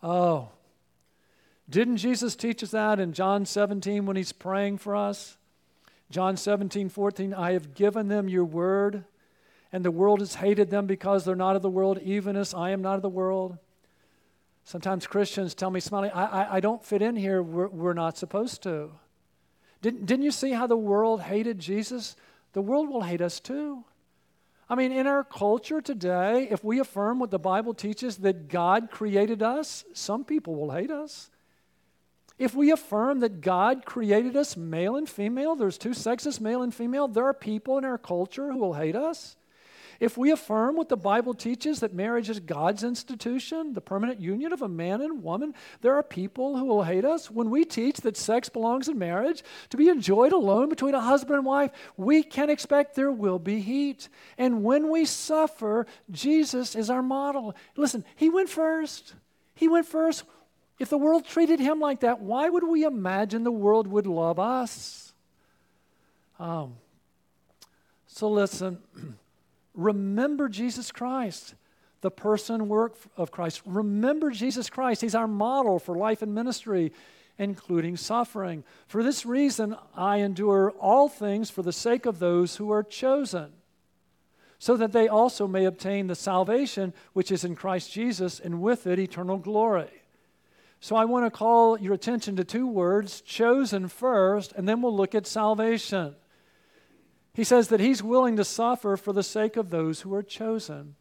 [0.04, 0.50] Oh.
[1.70, 5.38] Didn't Jesus teach us that in John 17 when he's praying for us?
[6.12, 9.06] John 17, 14, I have given them your word,
[9.72, 12.72] and the world has hated them because they're not of the world, even as I
[12.72, 13.58] am not of the world.
[14.66, 17.42] Sometimes Christians tell me, Smiley, I, I, I don't fit in here.
[17.42, 18.92] We're, we're not supposed to.
[19.82, 22.16] Didn't, didn't you see how the world hated Jesus?
[22.54, 23.84] The world will hate us too.
[24.74, 28.90] I mean, in our culture today, if we affirm what the Bible teaches that God
[28.90, 31.30] created us, some people will hate us.
[32.40, 36.74] If we affirm that God created us male and female, there's two sexes, male and
[36.74, 39.36] female, there are people in our culture who will hate us.
[40.04, 44.52] If we affirm what the Bible teaches that marriage is God's institution, the permanent union
[44.52, 47.32] of a man and woman, there are people who will hate us.
[47.32, 51.38] When we teach that sex belongs in marriage to be enjoyed alone between a husband
[51.38, 54.10] and wife, we can expect there will be heat.
[54.38, 57.56] And when we suffer, Jesus is our model.
[57.78, 59.14] Listen, He went first.
[59.56, 60.26] He went first.
[60.80, 64.38] If the world treated Him like that, why would we imagine the world would love
[64.38, 65.14] us?
[66.38, 66.74] Um,
[68.06, 68.80] so listen.
[69.74, 71.56] Remember Jesus Christ.
[72.04, 73.62] the person work of Christ.
[73.66, 75.02] Remember Jesus Christ.
[75.02, 76.92] He's our model for life and ministry,
[77.38, 78.66] including suffering.
[78.88, 83.54] For this reason, I endure all things for the sake of those who are chosen,
[84.60, 88.86] so that they also may obtain the salvation which is in Christ Jesus, and with
[88.86, 89.90] it eternal glory.
[90.82, 94.96] So I want to call your attention to two words chosen first, and then we'll
[94.96, 96.16] look at salvation.
[97.34, 100.96] He says that he's willing to suffer for the sake of those who are chosen.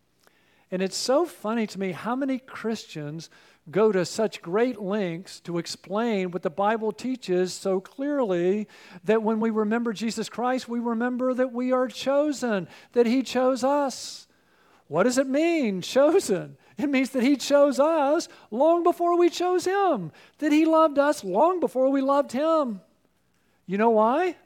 [0.71, 3.29] And it's so funny to me how many Christians
[3.71, 8.67] go to such great lengths to explain what the Bible teaches so clearly
[9.05, 13.63] that when we remember Jesus Christ, we remember that we are chosen, that He chose
[13.63, 14.27] us.
[14.89, 16.57] What does it mean, chosen?
[16.79, 21.23] It means that He chose us long before we chose Him, that He loved us
[21.23, 22.81] long before we loved Him.
[23.67, 24.37] You know why?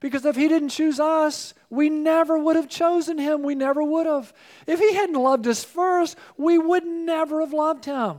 [0.00, 3.42] Because if he didn't choose us, we never would have chosen him.
[3.42, 4.32] We never would have.
[4.66, 8.18] If he hadn't loved us first, we would never have loved him.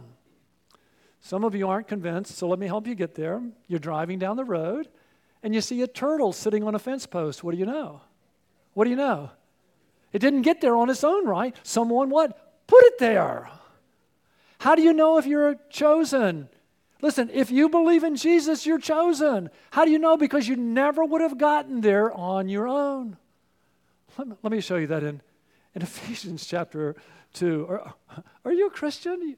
[1.21, 3.41] Some of you aren't convinced, so let me help you get there.
[3.67, 4.89] You're driving down the road
[5.41, 7.43] and you see a turtle sitting on a fence post.
[7.43, 8.01] What do you know?
[8.73, 9.31] What do you know?
[10.11, 11.55] It didn't get there on its own right.
[11.63, 12.67] Someone what?
[12.67, 13.49] Put it there.
[14.59, 16.49] How do you know if you're chosen?
[17.01, 19.49] Listen, if you believe in Jesus, you're chosen.
[19.71, 20.17] How do you know?
[20.17, 23.17] Because you never would have gotten there on your own.
[24.17, 25.21] Let me, let me show you that in,
[25.75, 26.95] in Ephesians chapter
[27.33, 27.67] 2.
[27.69, 27.93] Are,
[28.43, 29.35] are you a Christian?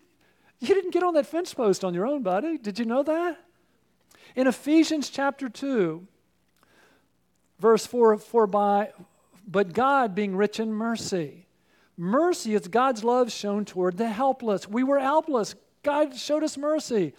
[0.60, 2.58] You, didn't get on that fence post on your own, buddy.
[2.58, 3.38] Did you know that?
[4.36, 6.08] In Ephesians chapter 2,
[7.60, 8.92] verse 4, for by,
[9.48, 11.48] but God being rich in mercy.
[11.98, 14.68] Mercy is God's love shown toward the helpless.
[14.68, 15.54] We were helpless.
[15.84, 17.14] God showed us mercy.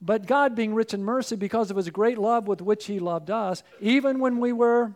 [0.00, 3.30] But God, being rich in mercy, because of his great love with which he loved
[3.30, 4.92] us, even when we were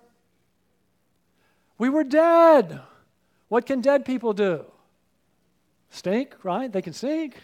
[1.79, 2.81] we were dead.
[3.49, 4.65] What can dead people do?
[5.91, 6.73] Stink, right?
[6.73, 7.35] They can stink.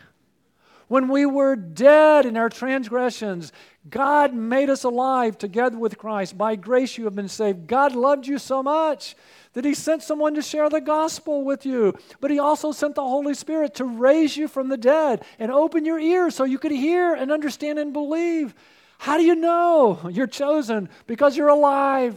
[0.87, 3.53] When we were dead in our transgressions,
[3.91, 6.39] God made us alive together with Christ.
[6.39, 7.67] By grace you have been saved.
[7.67, 9.17] God loved you so much
[9.59, 11.93] that He sent someone to share the gospel with you.
[12.21, 15.85] But He also sent the Holy Spirit to raise you from the dead and open
[15.85, 18.55] your ears so you could hear and understand and believe.
[18.99, 20.89] How do you know you're chosen?
[21.09, 22.15] Because you're alive.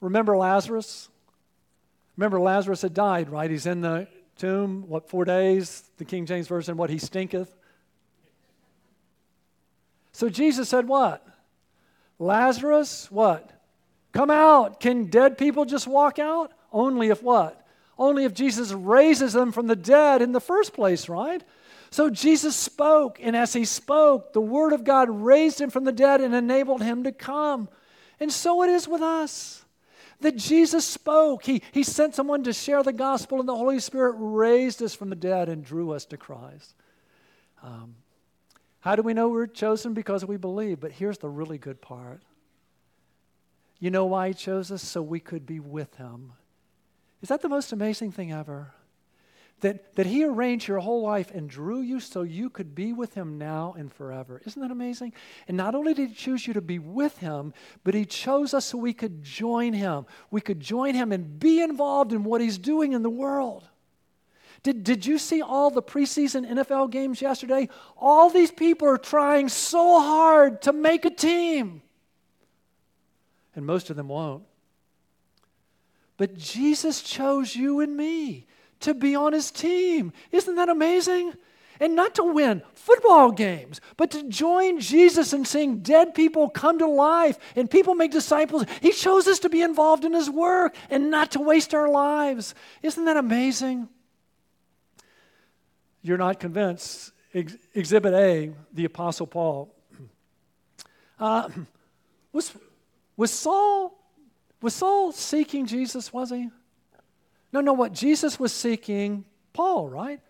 [0.00, 1.10] Remember Lazarus?
[2.16, 3.50] Remember, Lazarus had died, right?
[3.50, 5.82] He's in the tomb, what, four days?
[5.98, 7.54] The King James Version, what, he stinketh?
[10.12, 11.26] So Jesus said, what?
[12.18, 13.52] Lazarus, what?
[14.12, 14.80] Come out.
[14.80, 16.52] Can dead people just walk out?
[16.72, 17.64] Only if what?
[17.98, 21.42] Only if Jesus raises them from the dead in the first place, right?
[21.90, 25.92] So Jesus spoke, and as he spoke, the Word of God raised him from the
[25.92, 27.68] dead and enabled him to come.
[28.20, 29.64] And so it is with us
[30.20, 31.44] that Jesus spoke.
[31.44, 35.10] He, he sent someone to share the gospel, and the Holy Spirit raised us from
[35.10, 36.74] the dead and drew us to Christ.
[37.62, 37.94] Um,
[38.80, 39.94] how do we know we're chosen?
[39.94, 40.80] Because we believe.
[40.80, 42.22] But here's the really good part.
[43.78, 44.82] You know why He chose us?
[44.82, 46.32] So we could be with Him.
[47.22, 48.74] Is that the most amazing thing ever?
[49.60, 53.14] that, that He arranged your whole life and drew you so you could be with
[53.14, 54.40] Him now and forever.
[54.46, 55.12] Isn't that amazing?
[55.46, 57.52] And not only did He choose you to be with Him,
[57.84, 60.06] but He chose us so we could join Him.
[60.30, 63.68] We could join Him and be involved in what He's doing in the world.
[64.64, 67.68] Did, did you see all the preseason NFL games yesterday?
[67.96, 71.82] All these people are trying so hard to make a team,
[73.58, 74.44] and most of them won't.
[76.16, 78.46] But Jesus chose you and me
[78.80, 80.12] to be on his team.
[80.32, 81.34] Isn't that amazing?
[81.80, 86.78] And not to win football games, but to join Jesus and seeing dead people come
[86.78, 88.64] to life and people make disciples.
[88.80, 92.54] He chose us to be involved in his work and not to waste our lives.
[92.82, 93.88] Isn't that amazing?
[96.02, 97.12] You're not convinced.
[97.34, 99.74] Ex- exhibit A, the Apostle Paul.
[101.20, 101.48] Uh,
[102.32, 102.52] was,
[103.18, 103.98] was Saul
[104.60, 106.50] was Saul seeking Jesus, was he?
[107.52, 110.20] No, no, what Jesus was seeking, Paul, right?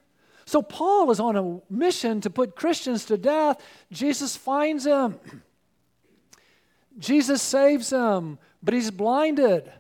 [0.45, 3.61] So Paul is on a mission to put Christians to death.
[3.91, 5.19] Jesus finds him.
[6.99, 9.71] Jesus saves him, but he's blinded.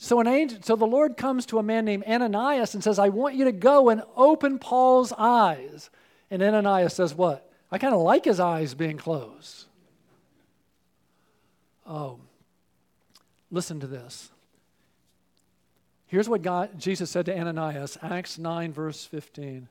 [0.00, 3.08] So, an angel, so the Lord comes to a man named Ananias and says, I
[3.08, 5.90] want you to go and open Paul's eyes.
[6.30, 7.50] And Ananias says, What?
[7.70, 9.66] I kind of like his eyes being closed.
[11.84, 12.20] Oh,
[13.50, 14.30] listen to this.
[16.06, 19.68] Here's what God, Jesus said to Ananias, Acts 9, verse 15.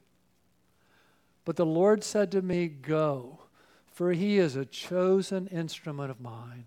[1.45, 3.39] But the Lord said to me, Go,
[3.87, 6.65] for he is a chosen instrument of mine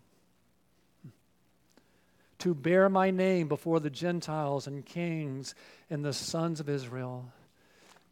[2.41, 5.55] to bear my name before the Gentiles and kings
[5.89, 7.31] and the sons of Israel.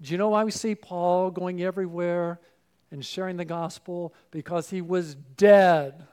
[0.00, 2.38] Do you know why we see Paul going everywhere
[2.90, 4.14] and sharing the gospel?
[4.30, 6.06] Because he was dead.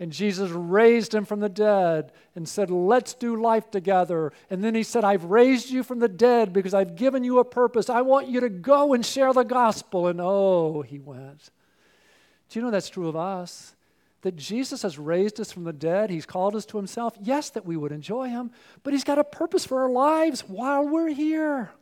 [0.00, 4.32] And Jesus raised him from the dead and said, Let's do life together.
[4.48, 7.44] And then he said, I've raised you from the dead because I've given you a
[7.44, 7.90] purpose.
[7.90, 10.06] I want you to go and share the gospel.
[10.06, 11.50] And oh, he went.
[12.48, 13.76] Do you know that's true of us?
[14.22, 16.08] That Jesus has raised us from the dead.
[16.08, 17.14] He's called us to himself.
[17.20, 20.88] Yes, that we would enjoy him, but he's got a purpose for our lives while
[20.88, 21.72] we're here.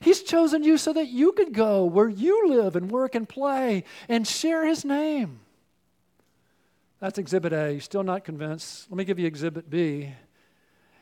[0.00, 3.84] He's chosen you so that you could go where you live and work and play
[4.08, 5.40] and share his name.
[7.04, 7.78] That's exhibit A.
[7.80, 8.90] Still not convinced?
[8.90, 10.14] Let me give you exhibit B.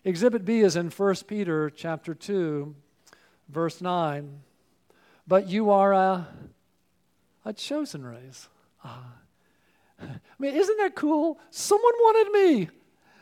[0.02, 2.74] Exhibit B is in 1 Peter chapter 2,
[3.48, 4.40] verse 9.
[5.28, 6.26] But you are a,
[7.44, 8.48] a chosen race.
[8.82, 9.12] Ah.
[10.02, 10.08] I
[10.40, 11.38] mean, isn't that cool?
[11.50, 12.68] Someone wanted me.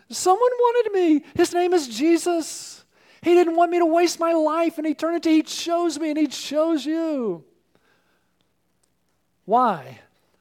[0.08, 1.22] Someone wanted me.
[1.34, 2.82] His name is Jesus.
[3.20, 5.32] He didn't want me to waste my life in eternity.
[5.32, 7.44] He chose me and He chose you.
[9.44, 10.00] Why?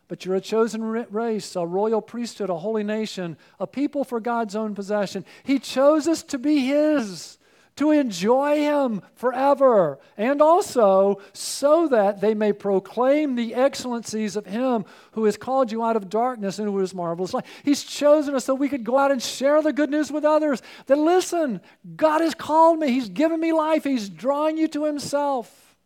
[0.10, 4.56] But you're a chosen race, a royal priesthood, a holy nation, a people for God's
[4.56, 5.24] own possession.
[5.44, 7.38] He chose us to be His
[7.80, 14.84] to enjoy Him forever, and also so that they may proclaim the excellencies of Him
[15.14, 17.46] who has called you out of darkness into His marvelous light.
[17.64, 20.62] He's chosen us so we could go out and share the good news with others.
[20.88, 21.62] That listen,
[21.96, 25.78] God has called me, He's given me life, He's drawing you to Himself.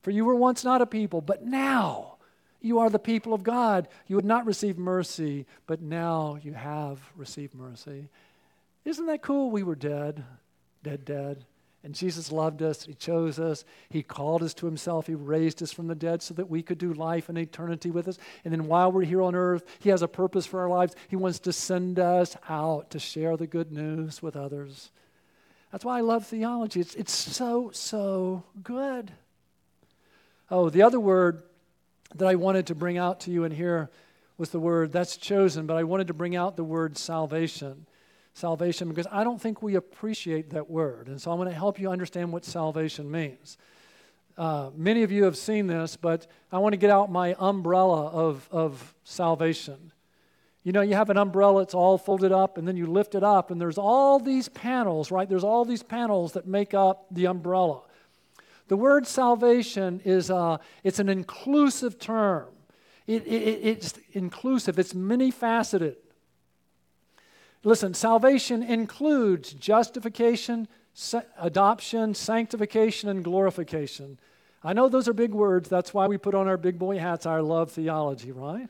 [0.00, 2.13] For you were once not a people, but now
[2.64, 3.88] you are the people of God.
[4.06, 8.08] You had not received mercy, but now you have received mercy.
[8.84, 9.50] Isn't that cool?
[9.50, 10.24] We were dead
[10.84, 11.44] dead, dead.
[11.82, 12.84] And Jesus loved us.
[12.84, 13.64] He chose us.
[13.90, 15.06] He called us to himself.
[15.06, 18.08] He raised us from the dead so that we could do life and eternity with
[18.08, 18.18] us.
[18.44, 20.94] And then while we're here on earth, He has a purpose for our lives.
[21.08, 24.92] He wants to send us out to share the good news with others.
[25.72, 26.80] That's why I love theology.
[26.80, 29.12] It's, it's so, so good.
[30.50, 31.42] Oh, the other word
[32.14, 33.90] that I wanted to bring out to you in here
[34.36, 37.86] was the word that's chosen, but I wanted to bring out the word salvation
[38.34, 41.08] salvation because I don't think we appreciate that word.
[41.08, 43.56] And so I'm going to help you understand what salvation means.
[44.36, 48.08] Uh, many of you have seen this, but I want to get out my umbrella
[48.08, 49.92] of, of salvation.
[50.64, 53.22] You know, you have an umbrella, it's all folded up, and then you lift it
[53.22, 55.28] up, and there's all these panels, right?
[55.28, 57.82] There's all these panels that make up the umbrella.
[58.68, 62.48] The word salvation is uh, it's an inclusive term.
[63.06, 65.96] It, it, it's inclusive, it's many faceted.
[67.62, 70.68] Listen, salvation includes justification,
[71.38, 74.18] adoption, sanctification, and glorification.
[74.62, 75.68] I know those are big words.
[75.68, 77.26] That's why we put on our big boy hats.
[77.26, 78.68] I love theology, right?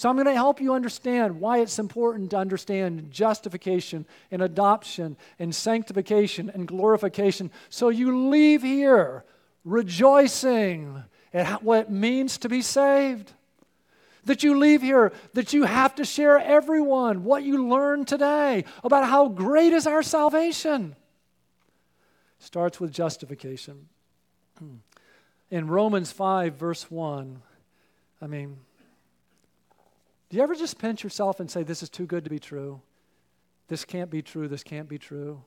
[0.00, 5.18] So I'm going to help you understand why it's important to understand justification and adoption
[5.38, 9.26] and sanctification and glorification so you leave here
[9.62, 13.34] rejoicing at what it means to be saved
[14.24, 19.06] that you leave here, that you have to share everyone what you learned today about
[19.06, 20.96] how great is our salvation.
[22.38, 23.90] Starts with justification.
[25.50, 27.42] In Romans 5, verse 1,
[28.22, 28.56] I mean,
[30.30, 32.80] do you ever just pinch yourself and say, This is too good to be true?
[33.68, 34.48] This can't be true.
[34.48, 35.42] This can't be true.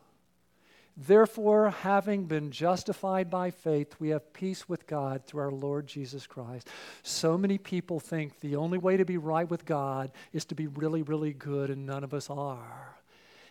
[0.95, 6.27] Therefore, having been justified by faith, we have peace with God through our Lord Jesus
[6.27, 6.67] Christ.
[7.01, 10.67] So many people think the only way to be right with God is to be
[10.67, 12.95] really, really good, and none of us are.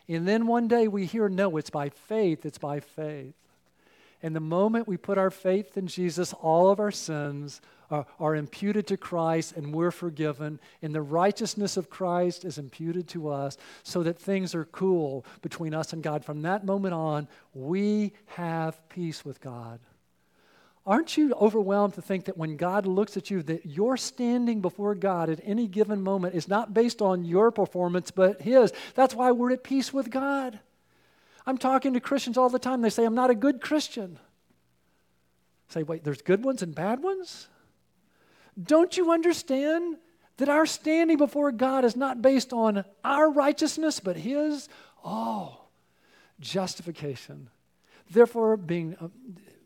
[0.08, 3.34] And then one day we hear, no, it's by faith, it's by faith.
[4.22, 7.60] And the moment we put our faith in Jesus, all of our sins
[7.90, 10.60] are, are, imputed to Christ and we're forgiven.
[10.80, 15.74] And the righteousness of Christ is imputed to us so that things are cool between
[15.74, 16.24] us and God.
[16.24, 19.80] From that moment on, we have peace with God.
[20.84, 24.96] Aren't you overwhelmed to think that when God looks at you, that your standing before
[24.96, 28.72] God at any given moment is not based on your performance, but His?
[28.94, 30.58] That's why we're at peace with God.
[31.46, 32.82] I'm talking to Christians all the time.
[32.82, 34.18] They say, I'm not a good Christian.
[35.70, 37.48] I say, wait, there's good ones and bad ones?
[38.62, 39.96] Don't you understand
[40.36, 44.68] that our standing before God is not based on our righteousness, but His?
[45.04, 45.60] Oh,
[46.40, 47.48] justification.
[48.10, 48.96] Therefore, being.
[49.00, 49.08] Uh,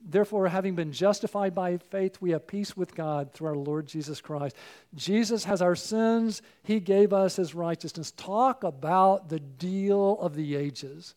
[0.09, 4.21] therefore, having been justified by faith, we have peace with God through our Lord Jesus
[4.21, 4.55] Christ.
[4.95, 8.13] Jesus has our sins, He gave us His righteousness.
[8.13, 11.15] Talk about the deal of the ages.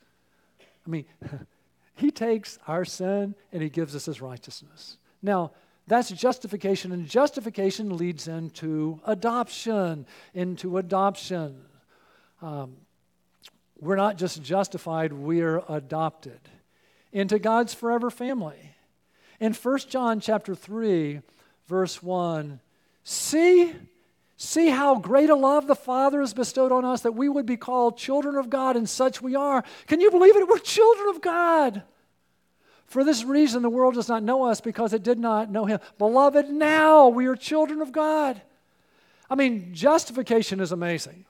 [0.89, 1.05] I mean,
[1.93, 4.97] He takes our sin and He gives us His righteousness.
[5.21, 5.51] Now,
[5.85, 10.05] that's justification, and justification leads into adoption.
[10.33, 11.61] Into adoption.
[12.41, 12.77] Um,
[13.79, 16.39] we're not just justified, we're adopted
[17.11, 18.75] into God's forever family.
[19.39, 21.21] In 1 John chapter 3,
[21.67, 22.59] verse 1,
[23.03, 23.73] see,
[24.39, 27.57] see how great a love the Father has bestowed on us that we would be
[27.57, 29.63] called children of God, and such we are.
[29.85, 30.47] Can you believe it?
[30.47, 31.83] We're children of God.
[32.85, 35.79] For this reason, the world does not know us because it did not know Him.
[35.97, 38.41] Beloved, now we are children of God.
[39.29, 41.25] I mean, justification is amazing.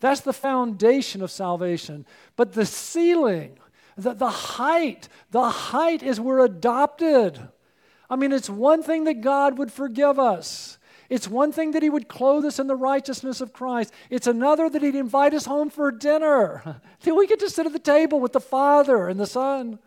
[0.00, 2.06] That's the foundation of salvation.
[2.34, 3.56] But the ceiling,
[3.96, 7.40] the, the height, the height is we're adopted.
[8.10, 10.77] I mean, it's one thing that God would forgive us.
[11.08, 13.92] It's one thing that He would clothe us in the righteousness of Christ.
[14.10, 16.80] It's another that He'd invite us home for dinner.
[17.02, 19.78] That we get to sit at the table with the Father and the Son.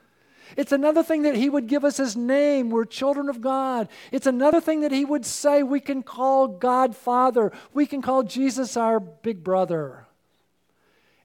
[0.55, 2.69] It's another thing that He would give us His name.
[2.69, 3.89] We're children of God.
[4.11, 7.51] It's another thing that He would say we can call God Father.
[7.73, 10.07] We can call Jesus our big brother.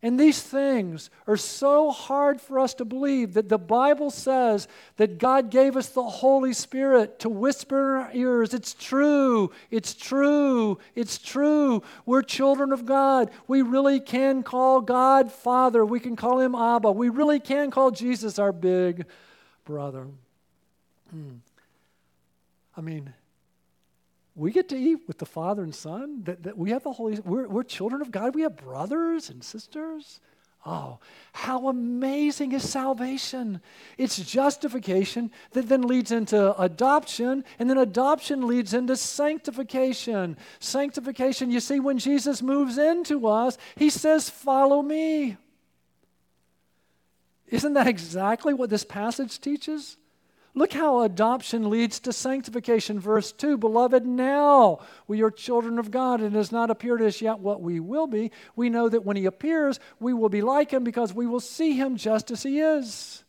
[0.07, 5.19] And these things are so hard for us to believe that the Bible says that
[5.19, 10.79] God gave us the Holy Spirit to whisper in our ears, It's true, it's true,
[10.95, 11.83] it's true.
[12.05, 13.33] We're children of God.
[13.49, 15.85] We really can call God Father.
[15.85, 16.93] We can call Him Abba.
[16.93, 19.07] We really can call Jesus our big
[19.65, 20.07] brother.
[21.11, 21.39] Hmm.
[22.77, 23.13] I mean,
[24.37, 26.23] we get to eat with the Father and Son.
[26.25, 28.35] That, that we have the Holy we're, we're children of God.
[28.35, 30.21] We have brothers and sisters.
[30.69, 30.99] Oh,
[31.33, 33.61] how amazing is salvation!
[33.99, 40.37] It's justification that then leads into adoption, and then adoption leads into sanctification.
[40.59, 45.37] Sanctification, you see, when Jesus moves into us, he says, Follow me.
[47.47, 49.97] Isn't that exactly what this passage teaches?
[50.57, 52.99] Look how adoption leads to sanctification.
[52.99, 57.21] Verse 2 Beloved, now we are children of God, and it has not appeared as
[57.21, 58.33] yet what we will be.
[58.57, 61.75] We know that when He appears, we will be like Him because we will see
[61.75, 63.23] Him just as He is.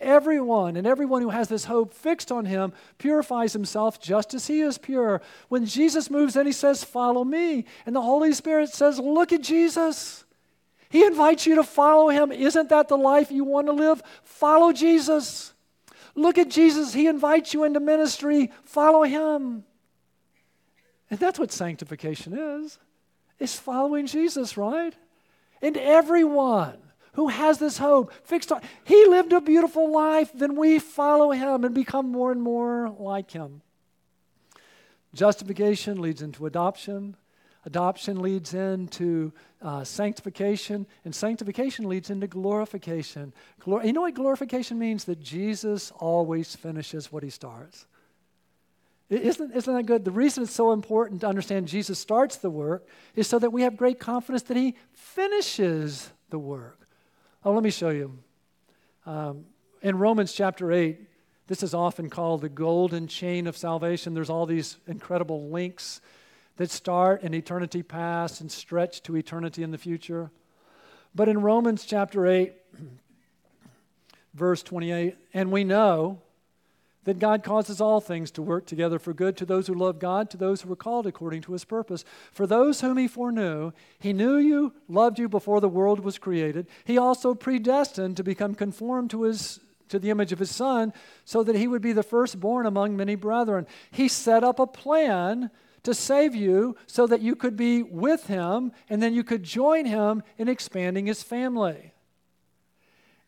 [0.00, 4.60] Everyone and everyone who has this hope fixed on Him purifies himself just as He
[4.60, 5.22] is pure.
[5.48, 7.66] When Jesus moves in, He says, Follow me.
[7.86, 10.24] And the Holy Spirit says, Look at Jesus.
[10.88, 12.32] He invites you to follow Him.
[12.32, 14.02] Isn't that the life you want to live?
[14.24, 15.53] Follow Jesus.
[16.14, 16.94] Look at Jesus.
[16.94, 18.52] He invites you into ministry.
[18.64, 19.64] Follow him.
[21.10, 22.78] And that's what sanctification is.
[23.38, 24.94] It's following Jesus, right?
[25.60, 26.78] And everyone
[27.14, 31.64] who has this hope fixed on he lived a beautiful life, then we follow him
[31.64, 33.62] and become more and more like him.
[35.14, 37.16] Justification leads into adoption.
[37.64, 39.32] Adoption leads into
[39.64, 43.32] uh, sanctification, and sanctification leads into glorification.
[43.60, 45.04] Glor- you know what glorification means?
[45.04, 47.86] That Jesus always finishes what he starts.
[49.08, 50.04] Isn't, isn't that good?
[50.04, 52.86] The reason it's so important to understand Jesus starts the work
[53.16, 56.86] is so that we have great confidence that he finishes the work.
[57.42, 58.18] Oh, let me show you.
[59.06, 59.46] Um,
[59.82, 60.98] in Romans chapter 8,
[61.46, 64.14] this is often called the golden chain of salvation.
[64.14, 66.00] There's all these incredible links
[66.56, 70.30] that start in eternity past and stretch to eternity in the future.
[71.14, 72.52] But in Romans chapter 8,
[74.34, 76.20] verse 28, and we know
[77.04, 80.30] that God causes all things to work together for good to those who love God,
[80.30, 82.04] to those who are called according to his purpose.
[82.32, 86.66] For those whom he foreknew, he knew you, loved you before the world was created.
[86.84, 90.94] He also predestined to become conformed to his to the image of his son
[91.26, 93.66] so that he would be the firstborn among many brethren.
[93.90, 95.50] He set up a plan
[95.84, 99.86] to save you so that you could be with him and then you could join
[99.86, 101.94] him in expanding his family.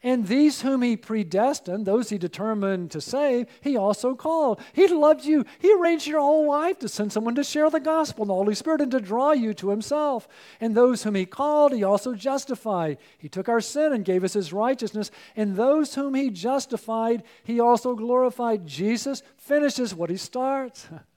[0.02, 4.60] And these whom he predestined, those he determined to save, he also called.
[4.72, 5.44] He loved you.
[5.58, 8.54] He arranged your whole life to send someone to share the gospel and the Holy
[8.54, 10.28] Spirit and to draw you to himself.
[10.60, 12.98] And those whom he called, he also justified.
[13.18, 15.10] He took our sin and gave us his righteousness.
[15.34, 18.66] And those whom he justified, he also glorified.
[18.66, 20.86] Jesus finishes what he starts.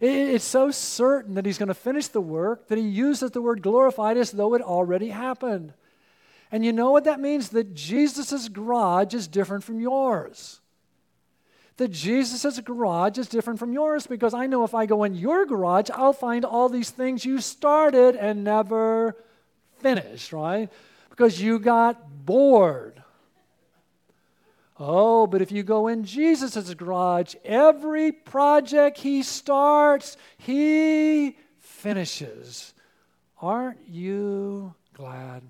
[0.00, 3.62] It's so certain that he's going to finish the work that he uses the word
[3.62, 5.74] glorified as though it already happened.
[6.50, 7.48] And you know what that means?
[7.50, 10.60] That Jesus' garage is different from yours.
[11.78, 15.46] That Jesus' garage is different from yours because I know if I go in your
[15.46, 19.16] garage, I'll find all these things you started and never
[19.78, 20.70] finished, right?
[21.08, 23.01] Because you got bored.
[24.78, 32.72] Oh, but if you go in Jesus' garage, every project he starts, he finishes.
[33.40, 35.42] Aren't you glad?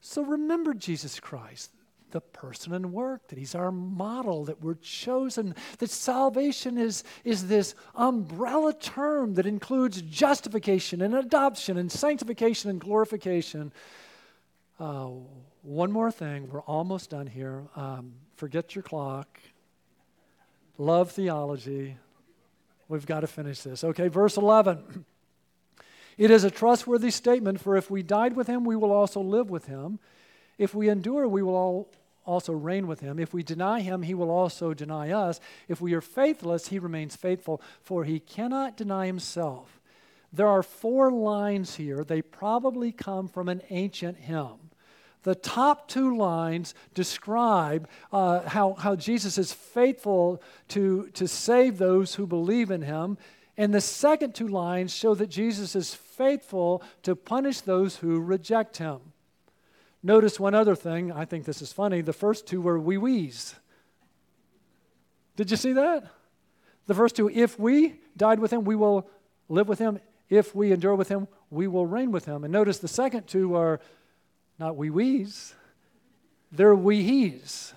[0.00, 1.70] So remember Jesus Christ,
[2.10, 7.48] the person and work, that he's our model, that we're chosen, that salvation is, is
[7.48, 13.72] this umbrella term that includes justification and adoption and sanctification and glorification.
[14.78, 15.10] Uh,
[15.62, 16.48] one more thing.
[16.50, 17.64] We're almost done here.
[17.76, 19.40] Um, forget your clock.
[20.78, 21.96] Love theology.
[22.88, 23.84] We've got to finish this.
[23.84, 25.04] Okay, verse 11.
[26.18, 29.48] It is a trustworthy statement, for if we died with him, we will also live
[29.48, 30.00] with him.
[30.58, 31.88] If we endure, we will
[32.26, 33.18] also reign with him.
[33.18, 35.40] If we deny him, he will also deny us.
[35.66, 39.80] If we are faithless, he remains faithful, for he cannot deny himself.
[40.30, 42.04] There are four lines here.
[42.04, 44.59] They probably come from an ancient hymn.
[45.22, 52.14] The top two lines describe uh, how, how Jesus is faithful to, to save those
[52.14, 53.18] who believe in him.
[53.56, 58.78] And the second two lines show that Jesus is faithful to punish those who reject
[58.78, 59.00] him.
[60.02, 61.12] Notice one other thing.
[61.12, 62.00] I think this is funny.
[62.00, 63.54] The first two were we wees.
[65.36, 66.04] Did you see that?
[66.86, 69.08] The first two, if we died with him, we will
[69.48, 70.00] live with him.
[70.30, 72.44] If we endure with him, we will reign with him.
[72.44, 73.80] And notice the second two are
[74.60, 75.54] not we wees,
[76.52, 77.74] they're we he's.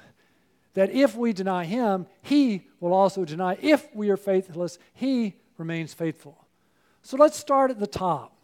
[0.73, 3.57] That if we deny him, he will also deny.
[3.61, 6.45] If we are faithless, he remains faithful.
[7.03, 8.35] So let's start at the top.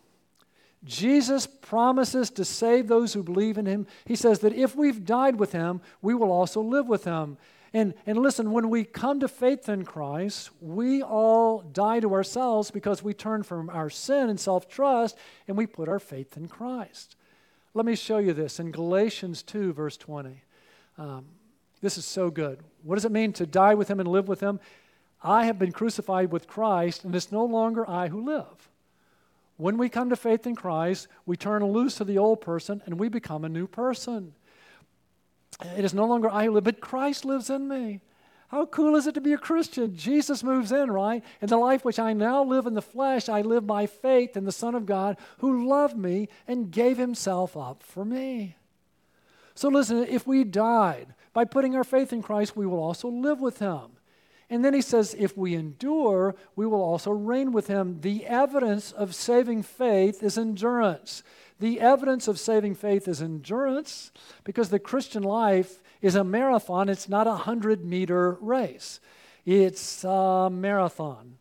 [0.84, 3.88] Jesus promises to save those who believe in him.
[4.06, 7.38] He says that if we've died with him, we will also live with him.
[7.74, 12.72] And, and listen, when we come to faith in Christ, we all die to ourselves
[12.72, 15.18] because we turn from our sin and self trust
[15.48, 17.16] and we put our faith in Christ.
[17.74, 20.42] Let me show you this in Galatians 2, verse 20.
[20.98, 21.26] Um,
[21.82, 22.60] this is so good.
[22.84, 24.60] What does it mean to die with him and live with him?
[25.22, 28.70] I have been crucified with Christ, and it's no longer I who live.
[29.58, 32.98] When we come to faith in Christ, we turn loose of the old person and
[32.98, 34.34] we become a new person.
[35.76, 38.00] It is no longer I who live, but Christ lives in me.
[38.50, 39.96] How cool is it to be a Christian?
[39.96, 41.24] Jesus moves in, right?
[41.40, 44.46] In the life which I now live in the flesh, I live by faith in
[44.46, 48.56] the Son of God who loved me and gave himself up for me.
[49.54, 53.40] So listen, if we died by putting our faith in Christ, we will also live
[53.40, 53.92] with him.
[54.50, 58.02] And then he says, if we endure, we will also reign with him.
[58.02, 61.22] The evidence of saving faith is endurance.
[61.60, 64.12] The evidence of saving faith is endurance
[64.44, 69.00] because the Christian life is a marathon, it's not a 100 meter race.
[69.46, 71.38] It's a marathon.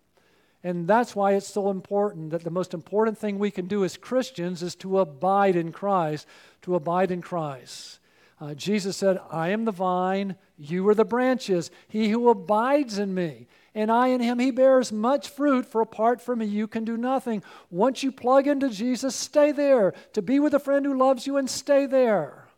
[0.65, 3.97] And that's why it's so important that the most important thing we can do as
[3.97, 6.27] Christians is to abide in Christ,
[6.63, 8.01] to abide in Christ.
[8.41, 11.71] Uh, Jesus said, I am the vine, you are the branches.
[11.89, 16.21] He who abides in me, and I in him, he bears much fruit, for apart
[16.21, 17.43] from me, you can do nothing.
[17.71, 19.93] Once you plug into Jesus, stay there.
[20.15, 22.49] To be with a friend who loves you and stay there.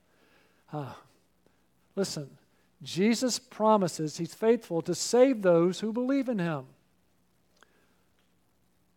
[0.73, 0.93] Uh,
[2.01, 2.31] Listen,
[2.83, 6.65] Jesus promises he's faithful to save those who believe in him.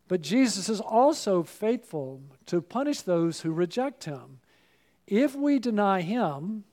[0.08, 4.38] But Jesus is also faithful to punish those who reject him.
[5.06, 6.64] If we deny him,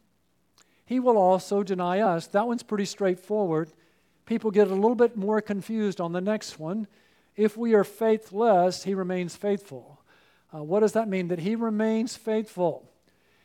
[0.85, 2.27] he will also deny us.
[2.27, 3.73] That one's pretty straightforward.
[4.25, 6.87] People get a little bit more confused on the next one.
[7.35, 9.99] If we are faithless, he remains faithful.
[10.55, 11.27] Uh, what does that mean?
[11.27, 12.89] That he remains faithful.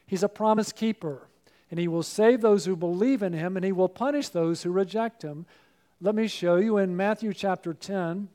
[0.07, 1.27] He's a promise keeper
[1.71, 4.71] and he will save those who believe in him, and he will punish those who
[4.71, 5.47] reject him.
[6.01, 8.29] Let me show you in Matthew chapter 10.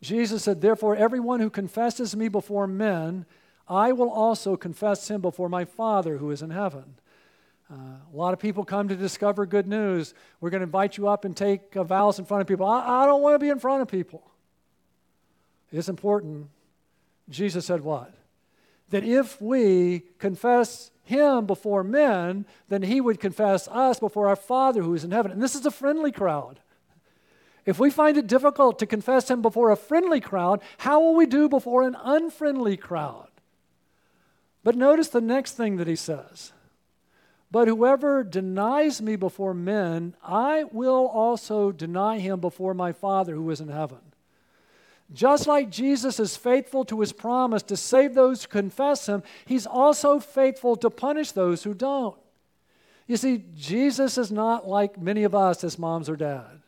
[0.00, 3.26] Jesus said, Therefore, everyone who confesses me before men,
[3.68, 6.96] I will also confess him before my Father who is in heaven.
[7.72, 7.76] Uh,
[8.12, 10.12] a lot of people come to discover good news.
[10.40, 12.66] We're going to invite you up and take vows in front of people.
[12.66, 14.22] I, I don't want to be in front of people.
[15.70, 16.48] It's important.
[17.30, 18.12] Jesus said, What?
[18.90, 24.82] That if we confess him before men, then he would confess us before our Father
[24.82, 25.32] who is in heaven.
[25.32, 26.60] And this is a friendly crowd.
[27.64, 31.26] If we find it difficult to confess him before a friendly crowd, how will we
[31.26, 33.28] do before an unfriendly crowd?
[34.64, 36.52] But notice the next thing that he says.
[37.50, 43.50] But whoever denies me before men, I will also deny him before my Father who
[43.50, 43.98] is in heaven.
[45.12, 49.66] Just like Jesus is faithful to his promise to save those who confess him, he's
[49.66, 52.16] also faithful to punish those who don't.
[53.06, 56.64] You see, Jesus is not like many of us as moms or dads,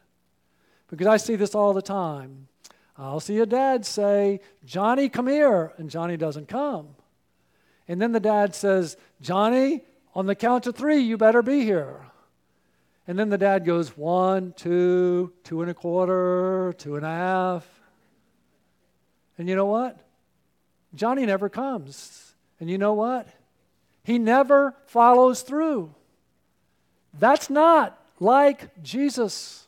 [0.89, 2.49] Because I see this all the time.
[2.99, 6.89] I'll see a dad say, Johnny, come here, and Johnny doesn't come.
[7.89, 9.83] And then the dad says, Johnny,
[10.15, 12.07] on the count of three, you better be here.
[13.07, 17.67] And then the dad goes, one, two, two and a quarter, two and a half.
[19.39, 19.99] And you know what?
[20.95, 22.35] Johnny never comes.
[22.61, 23.29] And you know what?
[24.05, 25.95] He never follows through.
[27.19, 29.67] That's not like Jesus.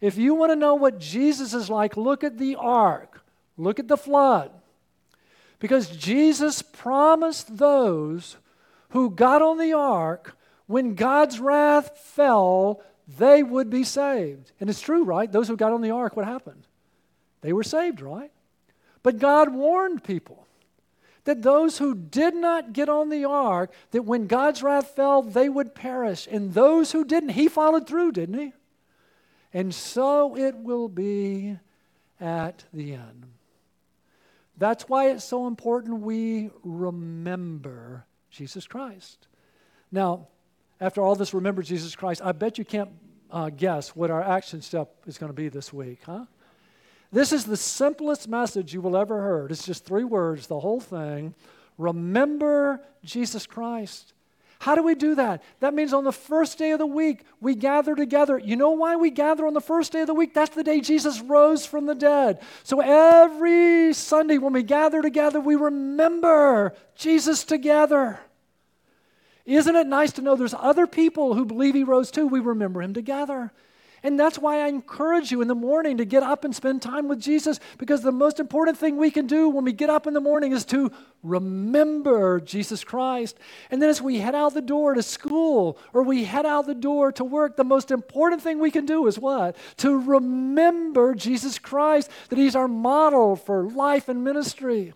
[0.00, 3.22] If you want to know what Jesus is like, look at the ark,
[3.56, 4.50] look at the flood.
[5.58, 8.36] Because Jesus promised those
[8.90, 10.36] who got on the ark,
[10.66, 12.82] when God's wrath fell,
[13.18, 14.52] they would be saved.
[14.60, 15.30] And it's true, right?
[15.30, 16.66] Those who got on the ark, what happened?
[17.40, 18.30] They were saved, right?
[19.04, 20.46] But God warned people
[21.24, 25.48] that those who did not get on the ark, that when God's wrath fell, they
[25.48, 26.26] would perish.
[26.28, 28.52] And those who didn't, He followed through, didn't He?
[29.52, 31.58] And so it will be
[32.18, 33.26] at the end.
[34.56, 39.28] That's why it's so important we remember Jesus Christ.
[39.92, 40.28] Now,
[40.80, 42.90] after all this, remember Jesus Christ, I bet you can't
[43.30, 46.24] uh, guess what our action step is going to be this week, huh?
[47.14, 49.52] This is the simplest message you will ever heard.
[49.52, 51.32] It's just three words, the whole thing.
[51.78, 54.12] Remember Jesus Christ.
[54.58, 55.44] How do we do that?
[55.60, 58.36] That means on the first day of the week, we gather together.
[58.36, 60.34] You know why we gather on the first day of the week?
[60.34, 62.40] That's the day Jesus rose from the dead.
[62.64, 68.18] So every Sunday when we gather together, we remember Jesus together.
[69.46, 72.26] Isn't it nice to know there's other people who believe he rose too?
[72.26, 73.52] We remember him together.
[74.04, 77.08] And that's why I encourage you in the morning to get up and spend time
[77.08, 80.12] with Jesus because the most important thing we can do when we get up in
[80.12, 80.92] the morning is to
[81.22, 83.38] remember Jesus Christ.
[83.70, 86.74] And then as we head out the door to school or we head out the
[86.74, 89.56] door to work, the most important thing we can do is what?
[89.78, 94.92] To remember Jesus Christ, that He's our model for life and ministry.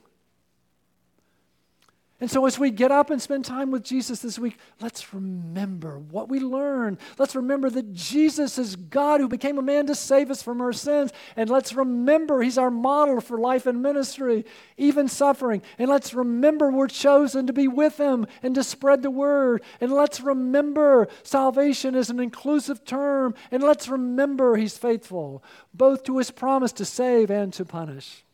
[2.20, 6.00] And so, as we get up and spend time with Jesus this week, let's remember
[6.00, 6.98] what we learned.
[7.16, 10.72] Let's remember that Jesus is God who became a man to save us from our
[10.72, 11.12] sins.
[11.36, 14.44] And let's remember He's our model for life and ministry,
[14.76, 15.62] even suffering.
[15.78, 19.62] And let's remember we're chosen to be with Him and to spread the word.
[19.80, 23.36] And let's remember salvation is an inclusive term.
[23.52, 28.24] And let's remember He's faithful, both to His promise to save and to punish.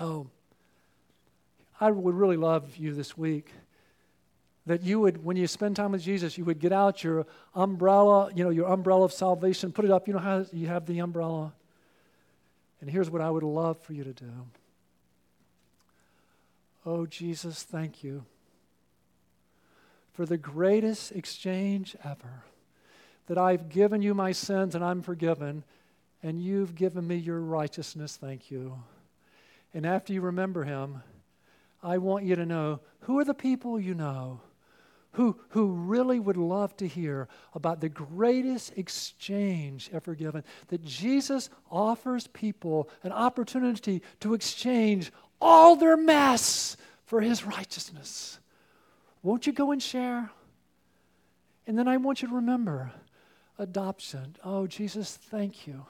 [0.00, 0.26] Oh,
[1.80, 3.50] I would really love you this week
[4.66, 8.30] that you would, when you spend time with Jesus, you would get out your umbrella,
[8.34, 10.06] you know, your umbrella of salvation, put it up.
[10.08, 11.52] You know how you have the umbrella?
[12.80, 14.30] And here's what I would love for you to do.
[16.86, 18.24] Oh, Jesus, thank you
[20.12, 22.44] for the greatest exchange ever.
[23.26, 25.64] That I've given you my sins and I'm forgiven,
[26.22, 28.16] and you've given me your righteousness.
[28.16, 28.78] Thank you.
[29.72, 31.02] And after you remember him,
[31.84, 34.40] I want you to know who are the people you know
[35.14, 40.44] who, who really would love to hear about the greatest exchange ever given.
[40.68, 46.76] That Jesus offers people an opportunity to exchange all their mess
[47.06, 48.38] for his righteousness.
[49.22, 50.30] Won't you go and share?
[51.66, 52.92] And then I want you to remember
[53.58, 54.36] adoption.
[54.44, 55.86] Oh, Jesus, thank you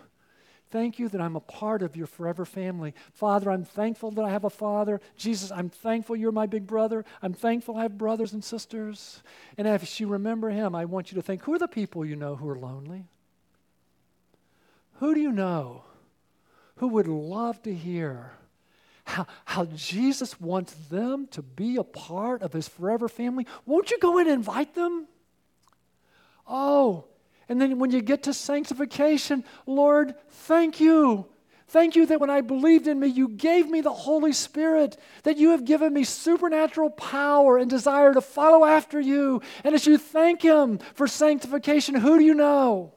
[0.74, 2.94] Thank you that I'm a part of your forever family.
[3.12, 5.00] Father, I'm thankful that I have a father.
[5.16, 7.04] Jesus, I'm thankful you're my big brother.
[7.22, 9.22] I'm thankful I have brothers and sisters.
[9.56, 12.16] And if you remember him, I want you to think who are the people you
[12.16, 13.04] know who are lonely?
[14.94, 15.84] Who do you know
[16.78, 18.32] who would love to hear
[19.04, 23.46] how, how Jesus wants them to be a part of his forever family?
[23.64, 25.06] Won't you go and invite them?
[26.48, 27.04] Oh,
[27.48, 31.26] and then when you get to sanctification, Lord, thank you.
[31.68, 35.38] Thank you that when I believed in me, you gave me the Holy Spirit, that
[35.38, 39.42] you have given me supernatural power and desire to follow after you.
[39.64, 42.92] And as you thank Him for sanctification, who do you know?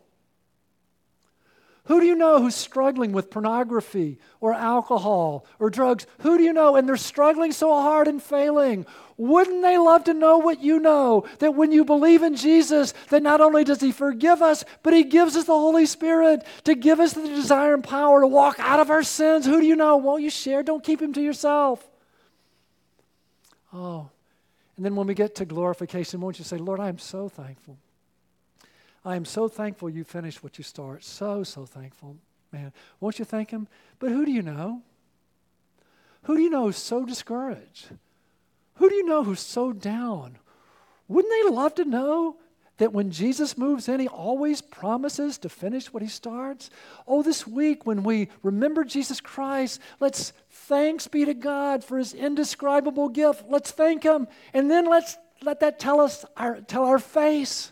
[1.88, 6.06] Who do you know who's struggling with pornography or alcohol or drugs?
[6.20, 6.76] Who do you know?
[6.76, 8.86] And they're struggling so hard and failing.
[9.16, 11.26] Wouldn't they love to know what you know?
[11.40, 15.06] That when you believe in Jesus, that not only does He forgive us, but He
[15.06, 18.82] gives us the Holy Spirit to give us the desire and power to walk out
[18.82, 19.46] of our sins.
[19.46, 19.96] Who do you know?
[19.96, 20.64] Won't you share?
[20.64, 21.88] Don't keep Him to yourself.
[23.74, 24.10] Oh.
[24.76, 27.78] And then when we get to glorification, won't you say, Lord, I am so thankful
[29.08, 31.02] I am so thankful you finished what you start.
[31.02, 32.18] So, so thankful,
[32.52, 32.74] man.
[33.00, 33.70] Won't you thank him?
[34.00, 34.82] But who do you know?
[36.24, 37.88] Who do you know who's so discouraged?
[38.76, 40.40] Who do you know who's so down?
[41.08, 42.36] Wouldn't they love to know
[42.80, 46.70] that when Jesus moves in, he always promises to finish what he starts?
[47.08, 52.14] Oh, this week when we remember Jesus Christ, let's thanks be to God for his
[52.14, 53.46] indescribable gift.
[53.48, 54.28] Let's thank him.
[54.54, 57.72] And then let's let that tell us our, tell our face.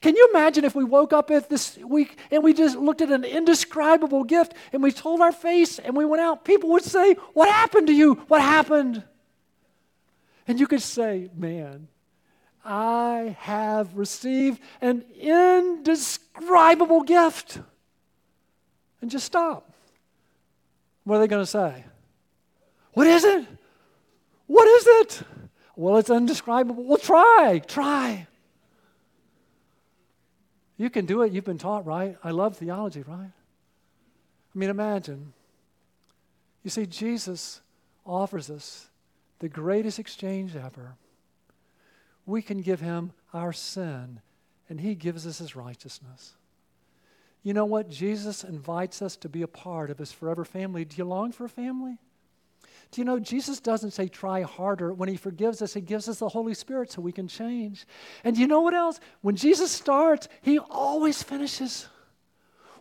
[0.00, 3.24] Can you imagine if we woke up this week and we just looked at an
[3.24, 6.44] indescribable gift and we told our face and we went out?
[6.44, 8.14] People would say, What happened to you?
[8.28, 9.02] What happened?
[10.48, 11.88] And you could say, Man,
[12.64, 17.58] I have received an indescribable gift.
[19.02, 19.70] And just stop.
[21.04, 21.84] What are they going to say?
[22.92, 23.46] What is it?
[24.46, 25.22] What is it?
[25.76, 26.84] Well, it's indescribable.
[26.84, 28.26] Well, try, try.
[30.80, 31.30] You can do it.
[31.30, 32.16] You've been taught, right?
[32.24, 33.32] I love theology, right?
[34.54, 35.34] I mean, imagine.
[36.64, 37.60] You see, Jesus
[38.06, 38.88] offers us
[39.40, 40.94] the greatest exchange ever.
[42.24, 44.22] We can give him our sin,
[44.70, 46.32] and he gives us his righteousness.
[47.42, 47.90] You know what?
[47.90, 50.86] Jesus invites us to be a part of his forever family.
[50.86, 51.98] Do you long for a family?
[52.90, 54.92] Do you know Jesus doesn't say try harder?
[54.92, 57.86] When he forgives us, he gives us the Holy Spirit so we can change.
[58.24, 58.98] And you know what else?
[59.20, 61.86] When Jesus starts, he always finishes.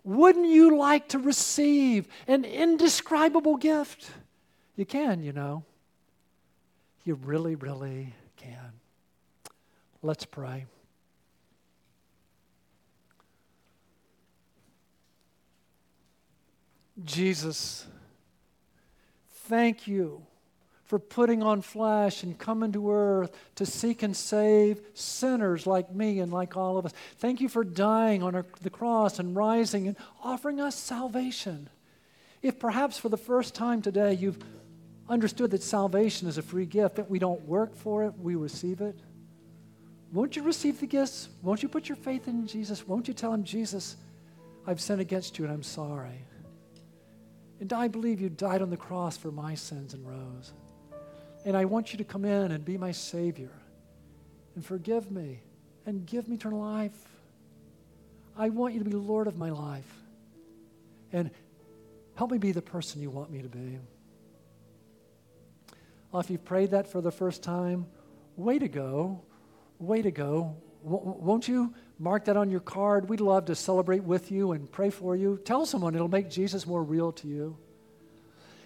[0.04, 4.10] Wouldn't you like to receive an indescribable gift?
[4.76, 5.64] You can, you know.
[7.04, 8.74] You really, really can.
[10.02, 10.66] Let's pray.
[17.06, 17.86] Jesus,
[19.50, 20.22] thank you
[20.86, 26.20] for putting on flesh and coming to earth to seek and save sinners like me
[26.20, 26.94] and like all of us.
[27.18, 31.70] Thank you for dying on our, the cross and rising and offering us salvation.
[32.42, 34.40] If perhaps for the first time today you've
[35.08, 38.82] understood that salvation is a free gift, that we don't work for it, we receive
[38.82, 38.98] it,
[40.12, 41.30] won't you receive the gifts?
[41.44, 42.88] Won't you put your faith in Jesus?
[42.88, 43.96] Won't you tell him, Jesus,
[44.66, 46.26] I've sinned against you and I'm sorry?
[47.60, 50.54] And I believe you died on the cross for my sins and rose.
[51.46, 53.52] And I want you to come in and be my Savior
[54.56, 55.42] and forgive me
[55.86, 56.98] and give me eternal life.
[58.38, 59.92] I want you to be Lord of my life.
[61.12, 61.32] And
[62.16, 63.80] help me be the person you want me to be.
[66.12, 67.86] Well, if you've prayed that for the first time,
[68.36, 69.22] way to go.
[69.80, 70.56] Way to go.
[70.82, 73.10] Won't you mark that on your card?
[73.10, 75.40] We'd love to celebrate with you and pray for you.
[75.44, 77.58] Tell someone, it'll make Jesus more real to you.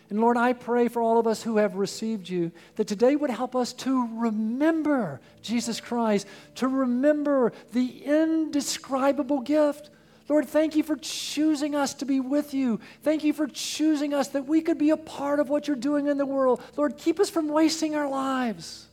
[0.10, 3.32] And Lord, I pray for all of us who have received you that today would
[3.32, 9.90] help us to remember Jesus Christ, to remember the indescribable gift.
[10.30, 12.80] Lord, thank you for choosing us to be with you.
[13.02, 16.08] Thank you for choosing us that we could be a part of what you're doing
[16.08, 16.62] in the world.
[16.78, 18.88] Lord, keep us from wasting our lives.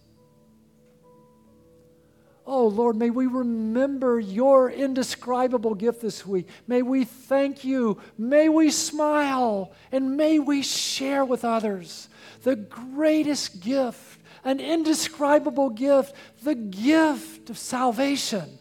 [2.46, 6.48] Oh, Lord, may we remember your indescribable gift this week.
[6.66, 8.00] May we thank you.
[8.18, 9.72] May we smile.
[9.92, 12.08] And may we share with others
[12.42, 18.58] the greatest gift, an indescribable gift, the gift of salvation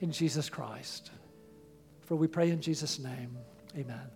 [0.00, 1.10] in Jesus Christ.
[2.02, 3.36] For we pray in Jesus' name.
[3.76, 4.11] Amen.